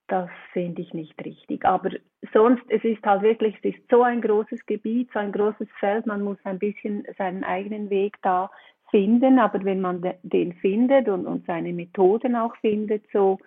Das 0.08 0.30
finde 0.54 0.82
ich 0.82 0.94
nicht 0.94 1.14
richtig. 1.26 1.66
Aber 1.66 1.90
sonst, 2.32 2.64
es 2.70 2.82
ist 2.86 3.06
halt 3.06 3.24
wirklich, 3.24 3.58
es 3.62 3.76
ist 3.76 3.90
so 3.92 4.04
ein 4.04 4.22
großes 4.22 4.66
Gebiet, 4.66 5.10
so 5.12 5.20
ein 5.20 5.34
großes 5.34 5.68
Feld, 5.82 6.06
man 6.06 6.24
muss 6.24 6.38
ein 6.46 6.60
bisschen 6.60 7.06
seinen 7.18 7.44
eigenen 7.44 7.90
Weg 7.90 8.16
da 8.22 8.50
finden, 8.90 9.40
aber 9.40 9.64
wenn 9.64 9.82
man 9.82 10.02
den 10.24 10.54
findet 10.54 11.10
und, 11.10 11.26
und 11.26 11.46
seine 11.46 11.74
Methoden 11.74 12.36
auch 12.36 12.56
findet, 12.58 13.04
so, 13.12 13.40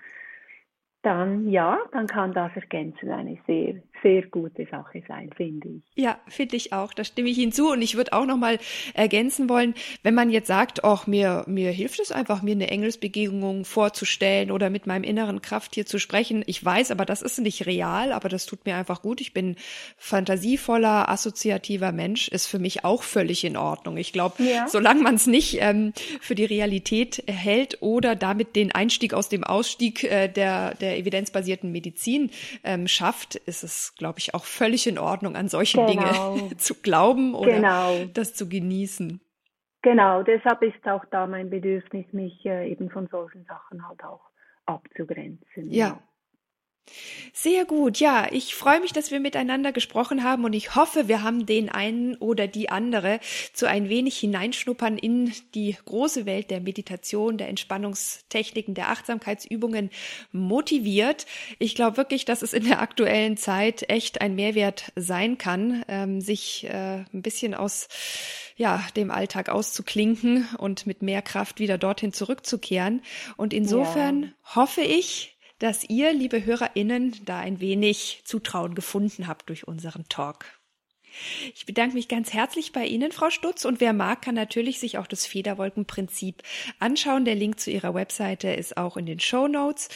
dann 1.03 1.49
ja, 1.49 1.79
dann 1.93 2.07
kann 2.07 2.35
das 2.35 2.53
ergänzen 2.55 3.11
eine 3.11 3.39
sehr, 3.47 3.77
sehr 4.03 4.23
gute 4.27 4.67
Sache 4.71 5.03
sein, 5.09 5.31
finde 5.35 5.69
ich. 5.69 5.83
Ja, 5.95 6.19
finde 6.29 6.57
ich 6.57 6.75
auch. 6.75 6.93
Da 6.93 7.05
stimme 7.05 7.31
ich 7.31 7.39
Ihnen 7.39 7.53
zu. 7.53 7.71
Und 7.71 7.81
ich 7.81 7.97
würde 7.97 8.13
auch 8.13 8.27
nochmal 8.27 8.59
ergänzen 8.93 9.49
wollen, 9.49 9.75
wenn 10.03 10.15
man 10.15 10.29
jetzt 10.29 10.49
sagt, 10.49 10.85
auch 10.85 11.07
mir, 11.07 11.45
mir 11.47 11.71
hilft 11.71 12.01
es 12.01 12.13
einfach, 12.13 12.43
mir 12.43 12.53
eine 12.53 12.69
Engelsbegegnung 12.69 13.65
vorzustellen 13.65 14.51
oder 14.51 14.69
mit 14.69 14.87
meinem 14.87 15.05
inneren 15.05 15.41
Krafttier 15.41 15.87
zu 15.87 15.99
sprechen. 15.99 16.43
Ich 16.47 16.63
weiß, 16.63 16.91
aber 16.91 17.07
das 17.07 17.23
ist 17.23 17.39
nicht 17.41 17.67
real, 17.67 18.13
aber 18.13 18.29
das 18.29 18.45
tut 18.45 18.67
mir 18.67 18.77
einfach 18.77 19.01
gut. 19.01 19.23
Ich 19.23 19.33
bin 19.33 19.57
fantasievoller, 19.97 21.09
assoziativer 21.09 21.93
Mensch, 21.93 22.29
ist 22.29 22.47
für 22.47 22.59
mich 22.59 22.85
auch 22.85 23.03
völlig 23.03 23.45
in 23.45 23.57
Ordnung. 23.57 23.97
Ich 23.97 24.13
glaube, 24.13 24.43
ja. 24.43 24.69
solange 24.69 25.03
man 25.03 25.15
es 25.15 25.27
nicht 25.27 25.59
ähm, 25.61 25.95
für 26.21 26.35
die 26.35 26.45
Realität 26.45 27.25
hält 27.27 27.79
oder 27.81 28.17
damit 28.17 28.55
den 28.55 28.73
Einstieg 28.73 29.15
aus 29.15 29.31
dem 29.31 29.45
Ausstieg 29.45 30.05
äh, 30.05 30.29
der, 30.29 30.75
der 30.75 30.89
evidenzbasierten 30.96 31.70
Medizin 31.72 32.31
ähm, 32.64 32.88
schafft, 32.88 33.37
ist 33.37 33.62
es, 33.62 33.94
glaube 33.96 34.18
ich, 34.18 34.35
auch 34.35 34.44
völlig 34.44 34.87
in 34.87 34.98
Ordnung, 34.98 35.37
an 35.37 35.48
solche 35.48 35.79
genau. 35.79 36.35
Dinge 36.37 36.57
zu 36.57 36.74
glauben 36.74 37.35
oder 37.35 37.57
genau. 37.57 38.05
das 38.12 38.35
zu 38.35 38.48
genießen. 38.48 39.20
Genau, 39.83 40.22
deshalb 40.22 40.62
ist 40.62 40.87
auch 40.87 41.05
da 41.11 41.26
mein 41.26 41.48
Bedürfnis, 41.48 42.05
mich 42.12 42.44
äh, 42.44 42.70
eben 42.70 42.90
von 42.90 43.09
solchen 43.09 43.44
Sachen 43.46 43.87
halt 43.88 44.05
auch 44.05 44.20
abzugrenzen. 44.66 45.70
Ja. 45.70 46.00
Sehr 47.33 47.64
gut, 47.64 48.01
ja. 48.01 48.27
Ich 48.33 48.55
freue 48.55 48.81
mich, 48.81 48.93
dass 48.93 49.11
wir 49.11 49.21
miteinander 49.21 49.73
gesprochen 49.73 50.25
haben 50.25 50.45
und 50.45 50.53
ich 50.53 50.75
hoffe, 50.75 51.09
wir 51.09 51.23
haben 51.23 51.47
den 51.47 51.69
einen 51.69 52.16
oder 52.16 52.49
die 52.49 52.71
andere 52.71 53.21
zu 53.53 53.69
ein 53.69 53.88
wenig 53.88 54.19
hineinschnuppern 54.19 54.99
in 54.99 55.33
die 55.55 55.77
große 55.85 56.27
Welt 56.27 56.51
der 56.51 56.61
Meditation, 56.61 57.38
der 57.38 57.49
Entspannungstechniken, 57.49 58.75
der 58.75 58.88
Achtsamkeitsübungen 58.90 59.90
motiviert. 60.33 61.27
Ich 61.59 61.75
glaube 61.75 61.97
wirklich, 61.97 62.25
dass 62.25 62.43
es 62.43 62.53
in 62.53 62.64
der 62.64 62.81
aktuellen 62.81 63.37
Zeit 63.37 63.88
echt 63.88 64.21
ein 64.21 64.35
Mehrwert 64.35 64.93
sein 64.97 65.38
kann, 65.38 65.85
ähm, 65.88 66.21
sich 66.21 66.64
äh, 66.64 67.05
ein 67.12 67.23
bisschen 67.23 67.55
aus 67.55 67.88
ja, 68.57 68.85
dem 68.97 69.11
Alltag 69.11 69.49
auszuklinken 69.49 70.49
und 70.59 70.87
mit 70.87 71.01
mehr 71.01 71.23
Kraft 71.23 71.61
wieder 71.61 71.79
dorthin 71.79 72.12
zurückzukehren. 72.12 73.03
Und 73.37 73.55
insofern 73.55 74.23
ja. 74.23 74.57
hoffe 74.57 74.83
ich, 74.83 75.38
dass 75.61 75.88
ihr, 75.88 76.12
liebe 76.12 76.44
HörerInnen, 76.44 77.14
da 77.25 77.38
ein 77.38 77.61
wenig 77.61 78.23
Zutrauen 78.25 78.75
gefunden 78.75 79.29
habt 79.29 79.49
durch 79.49 79.68
unseren 79.68 80.05
Talk. 80.09 80.46
Ich 81.55 81.66
bedanke 81.66 81.94
mich 81.94 82.09
ganz 82.09 82.33
herzlich 82.33 82.73
bei 82.73 82.85
Ihnen, 82.85 83.12
Frau 83.12 83.31
Stutz. 83.31 83.64
Und 83.64 83.81
wer 83.81 83.92
mag, 83.92 84.23
kann 84.23 84.35
natürlich 84.35 84.79
sich 84.79 84.99
auch 84.99 85.07
das 85.07 85.27
Federwolkenprinzip 85.27 86.42
anschauen. 86.79 87.25
Der 87.25 87.35
Link 87.35 87.59
zu 87.59 87.70
Ihrer 87.70 87.94
Webseite 87.94 88.51
ist 88.51 88.77
auch 88.77 88.96
in 88.96 89.07
den 89.07 89.20
Show 89.20 89.49
Notes. 89.49 89.88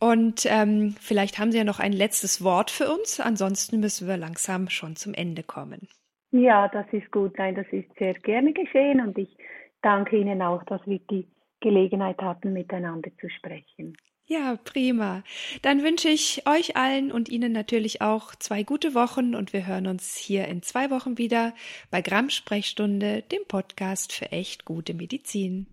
Und 0.00 0.46
ähm, 0.48 0.94
vielleicht 1.00 1.38
haben 1.38 1.52
Sie 1.52 1.58
ja 1.58 1.64
noch 1.64 1.78
ein 1.78 1.92
letztes 1.92 2.42
Wort 2.42 2.70
für 2.70 2.90
uns. 2.90 3.20
Ansonsten 3.20 3.80
müssen 3.80 4.08
wir 4.08 4.16
langsam 4.16 4.68
schon 4.68 4.96
zum 4.96 5.14
Ende 5.14 5.42
kommen. 5.42 5.88
Ja, 6.30 6.68
das 6.68 6.86
ist 6.92 7.10
gut. 7.10 7.36
Nein, 7.36 7.54
das 7.54 7.66
ist 7.70 7.88
sehr 7.98 8.14
gerne 8.14 8.52
geschehen. 8.52 9.00
Und 9.00 9.18
ich 9.18 9.36
danke 9.82 10.16
Ihnen 10.16 10.40
auch, 10.40 10.64
dass 10.64 10.80
wir 10.86 10.98
die 11.10 11.28
Gelegenheit 11.60 12.20
hatten, 12.20 12.52
miteinander 12.52 13.10
zu 13.20 13.28
sprechen. 13.28 13.96
Ja, 14.32 14.56
prima. 14.56 15.24
Dann 15.60 15.82
wünsche 15.82 16.08
ich 16.08 16.46
euch 16.46 16.74
allen 16.74 17.12
und 17.12 17.28
Ihnen 17.28 17.52
natürlich 17.52 18.00
auch 18.00 18.34
zwei 18.34 18.62
gute 18.62 18.94
Wochen 18.94 19.34
und 19.34 19.52
wir 19.52 19.66
hören 19.66 19.86
uns 19.86 20.16
hier 20.16 20.48
in 20.48 20.62
zwei 20.62 20.90
Wochen 20.90 21.18
wieder 21.18 21.52
bei 21.90 22.00
Gramm 22.00 22.30
Sprechstunde, 22.30 23.20
dem 23.30 23.42
Podcast 23.46 24.10
für 24.14 24.32
echt 24.32 24.64
gute 24.64 24.94
Medizin. 24.94 25.66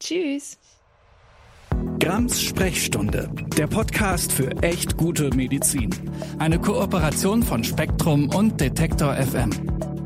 Tschüss. 0.00 0.56
Grams 2.00 2.40
Sprechstunde, 2.40 3.30
der 3.58 3.66
Podcast 3.66 4.32
für 4.32 4.50
echt 4.62 4.96
gute 4.96 5.28
Medizin. 5.36 5.90
Eine 6.38 6.58
Kooperation 6.58 7.42
von 7.42 7.64
Spektrum 7.64 8.30
und 8.34 8.62
Detektor 8.62 9.14
FM. 9.14 9.97